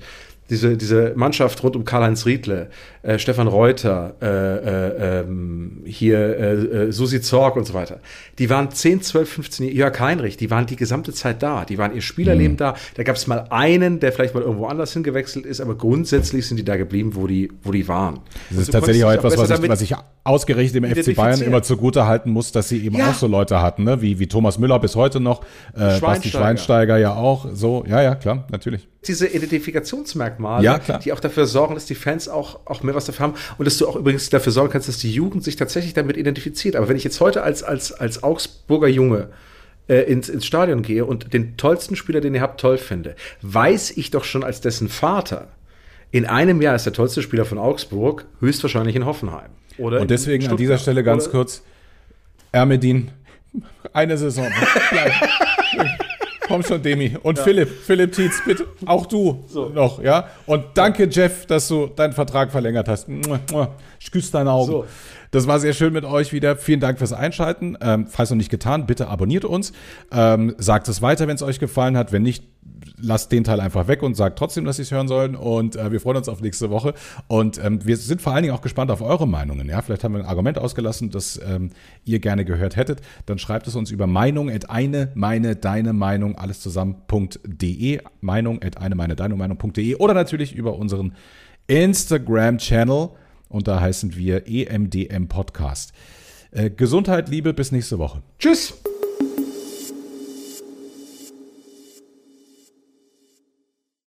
diese, 0.51 0.77
diese 0.77 1.13
Mannschaft 1.17 1.63
rund 1.63 1.77
um 1.77 1.85
Karl-Heinz 1.85 2.27
Riedle, 2.27 2.69
äh, 3.03 3.19
Stefan 3.19 3.49
Reuter, 3.49 4.15
äh, 4.21 4.27
äh, 4.27 5.21
ähm, 5.21 5.83
hier 5.85 6.19
äh, 6.19 6.53
äh, 6.53 6.93
Susi 6.93 7.21
Zorg 7.21 7.57
und 7.57 7.67
so 7.67 7.75
weiter, 7.75 8.01
die 8.39 8.51
waren 8.51 8.71
10, 8.71 9.03
12, 9.03 9.29
15 9.29 9.69
Jörg 9.75 9.99
Heinrich, 9.99 10.37
die 10.37 10.51
waren 10.51 10.67
die 10.67 10.77
gesamte 10.77 11.13
Zeit 11.13 11.43
da, 11.43 11.65
die 11.65 11.79
waren 11.79 11.95
ihr 11.95 12.03
Spielerleben 12.03 12.53
mhm. 12.53 12.59
da. 12.59 12.75
Da 12.95 13.03
gab 13.03 13.17
es 13.17 13.27
mal 13.27 13.47
einen, 13.51 14.01
der 14.01 14.13
vielleicht 14.13 14.35
mal 14.35 14.43
irgendwo 14.43 14.67
anders 14.67 14.93
hingewechselt 14.93 15.47
ist, 15.47 15.61
aber 15.61 15.77
grundsätzlich 15.77 16.47
sind 16.47 16.57
die 16.57 16.65
da 16.65 16.77
geblieben, 16.77 17.15
wo 17.15 17.27
die, 17.27 17.51
wo 17.63 17.73
die 17.73 17.87
waren. 17.89 18.21
Das 18.51 18.63
ist 18.63 18.73
tatsächlich 18.73 19.05
auch 19.05 19.13
etwas, 19.13 19.37
was 19.37 19.51
ich, 19.51 19.69
was 19.69 19.83
ich 19.83 19.95
ausgerechnet 20.25 20.85
im 20.85 20.95
FC 20.95 21.15
Bayern 21.15 21.41
immer 21.41 21.63
zugute 21.63 22.07
halten 22.07 22.31
muss, 22.31 22.53
dass 22.53 22.69
sie 22.69 22.85
eben 22.85 22.97
ja. 22.97 23.11
auch 23.11 23.15
so 23.15 23.27
Leute 23.27 23.63
hatten, 23.63 23.85
ne? 23.85 24.03
wie, 24.03 24.19
wie 24.19 24.27
Thomas 24.27 24.59
Müller 24.59 24.79
bis 24.79 24.97
heute 24.97 25.21
noch, 25.21 25.43
äh, 25.75 26.01
Basti 26.01 26.29
Schweinsteiger 26.29 26.99
ja 26.99 27.15
auch, 27.15 27.47
so, 27.53 27.85
ja, 27.87 28.03
ja, 28.03 28.15
klar, 28.15 28.47
natürlich. 28.51 28.89
Diese 29.07 29.27
Identifikationsmerkmale, 29.29 30.36
ja, 30.63 30.79
die 30.79 31.13
auch 31.13 31.21
dafür 31.21 31.47
sorgen, 31.47 31.75
dass 31.75 31.87
die 31.87 31.95
Fans 31.95 32.29
auch, 32.29 32.61
auch 32.65 32.83
mehr 32.83 32.95
was 32.95 33.07
dafür 33.07 33.27
haben 33.27 33.35
und 33.59 33.65
dass 33.65 33.79
du 33.79 33.87
auch 33.87 33.97
übrigens 33.97 34.31
dafür 34.31 34.53
sorgen 34.53 34.73
kannst, 34.73 34.89
dass 34.89 34.99
die 34.99 35.13
Jugend 35.13 35.45
sich 35.45 35.57
tatsächlich 35.57 35.95
damit 35.95 36.17
identifiziert. 36.17 36.77
Aber 36.77 36.89
wenn 36.89 36.97
ich 36.97 37.05
jetzt 37.05 37.21
heute 37.21 37.43
als, 37.43 37.63
als, 37.63 37.93
als 37.93 38.23
Augsburger 38.23 38.89
Junge 38.89 39.29
äh, 39.89 40.03
ins, 40.03 40.29
ins 40.29 40.47
Stadion 40.47 40.83
gehe 40.83 41.05
und 41.05 41.33
den 41.33 41.57
tollsten 41.57 41.97
Spieler, 41.97 42.21
den 42.21 42.35
ihr 42.35 42.41
habt, 42.41 42.61
toll 42.61 42.79
finde, 42.79 43.17
weiß 43.43 43.93
ich 43.97 44.11
doch 44.11 44.25
schon 44.25 44.45
als 44.45 44.61
dessen 44.61 44.89
Vater, 44.89 45.49
in 46.11 46.25
einem 46.27 46.63
Jahr 46.63 46.77
ist 46.77 46.87
der 46.87 46.93
tollste 46.93 47.23
Spieler 47.23 47.45
von 47.45 47.59
Augsburg 47.59 48.27
höchstwahrscheinlich 48.41 48.97
in 48.97 49.05
Hoffenheim. 49.05 49.51
Oder 49.79 50.01
und 50.01 50.11
deswegen 50.11 50.47
an 50.49 50.57
dieser 50.57 50.79
Stelle 50.79 51.05
ganz 51.05 51.31
kurz, 51.31 51.63
Ermedin, 52.53 53.11
eine 53.93 54.17
Saison. 54.17 54.51
Komm 56.47 56.63
schon, 56.63 56.83
Demi. 56.83 57.17
Und 57.23 57.39
ja. 57.39 57.45
Philipp, 57.45 57.69
Philipp 57.69 58.13
Tietz, 58.13 58.43
bitte, 58.45 58.67
auch 58.87 59.07
du 59.07 59.45
so. 59.49 59.69
noch, 59.69 60.03
ja? 60.03 60.29
Und 60.47 60.65
danke, 60.75 61.09
Jeff, 61.11 61.47
dass 61.47 61.67
du 61.69 61.89
deinen 61.89 62.13
Vertrag 62.13 62.53
verlängert 62.53 62.89
hast. 62.89 63.09
Ich 63.99 64.11
küsse 64.11 64.33
deine 64.33 64.53
Augen. 64.53 64.71
So. 64.71 64.87
Das 65.37 65.47
war 65.47 65.61
sehr 65.61 65.75
schön 65.75 65.93
mit 65.93 66.07
euch 66.07 66.33
wieder. 66.33 66.57
Vielen 66.57 66.81
Dank 66.81 66.97
fürs 66.97 67.13
Einschalten. 67.13 67.77
Ähm, 67.83 68.07
falls 68.07 68.31
noch 68.31 68.39
nicht 68.39 68.49
getan, 68.49 68.87
bitte 68.87 69.09
abonniert 69.09 69.45
uns. 69.45 69.75
Ähm, 70.11 70.55
sagt 70.57 70.89
es 70.89 71.03
weiter, 71.03 71.29
wenn 71.29 71.35
es 71.35 71.43
euch 71.43 71.59
gefallen 71.59 71.95
hat. 71.99 72.11
Wenn 72.11 72.23
nicht, 72.23 72.45
lasst 72.99 73.33
den 73.33 73.45
Teil 73.45 73.61
einfach 73.61 73.87
weg 73.87 74.03
und 74.03 74.15
sagt 74.17 74.39
trotzdem, 74.39 74.65
dass 74.65 74.77
sie 74.77 74.83
es 74.83 74.93
hören 74.93 75.09
sollen. 75.09 75.37
Und 75.37 75.77
äh, 75.77 75.93
wir 75.93 76.01
freuen 76.01 76.17
uns 76.17 76.31
auf 76.31 76.41
nächste 76.41 76.71
Woche. 76.71 76.95
Und 77.29 77.63
ähm, 77.63 77.85
wir 77.85 77.99
sind 77.99 78.23
vor 78.23 78.33
allen 78.33 78.45
Dingen 78.45 78.55
auch 78.55 78.63
gespannt 78.63 78.91
auf 78.91 79.03
eure 79.03 79.29
Meinungen. 79.29 79.69
Ja, 79.69 79.83
vielleicht 79.83 80.05
haben 80.05 80.15
wir 80.15 80.21
ein 80.21 80.27
Argument 80.27 80.57
ausgelassen, 80.57 81.11
das 81.11 81.39
ähm, 81.47 81.69
ihr 82.07 82.19
gerne 82.19 82.47
gehört 82.47 82.77
hättet. 82.77 83.03
Dann 83.27 83.39
schreibt 83.39 83.67
es 83.67 83.77
uns 83.77 83.91
über 83.91 84.07
Meinung 84.07 84.49
at 84.49 84.71
eine, 84.71 85.13
meine, 85.15 85.55
deine 85.55 85.93
Meinung, 85.93 86.39
alles 86.39 86.61
zusammen.de. 86.61 88.01
Meinung 88.23 88.63
at 88.63 88.79
eine, 88.79 88.95
meine, 88.95 89.17
deine 89.17 89.37
Meinung.de 89.37 89.97
oder 89.97 90.15
natürlich 90.15 90.55
über 90.55 90.79
unseren 90.79 91.13
Instagram-Channel. 91.67 93.11
Und 93.49 93.69
da 93.69 93.81
heißen 93.81 94.17
wir 94.17 94.47
EMDM 94.47 95.29
Podcast. 95.29 95.93
Äh, 96.51 96.71
Gesundheit, 96.71 97.29
Liebe, 97.29 97.55
bis 97.55 97.73
nächste 97.73 97.99
Woche. 97.99 98.23
Tschüss. 98.39 98.75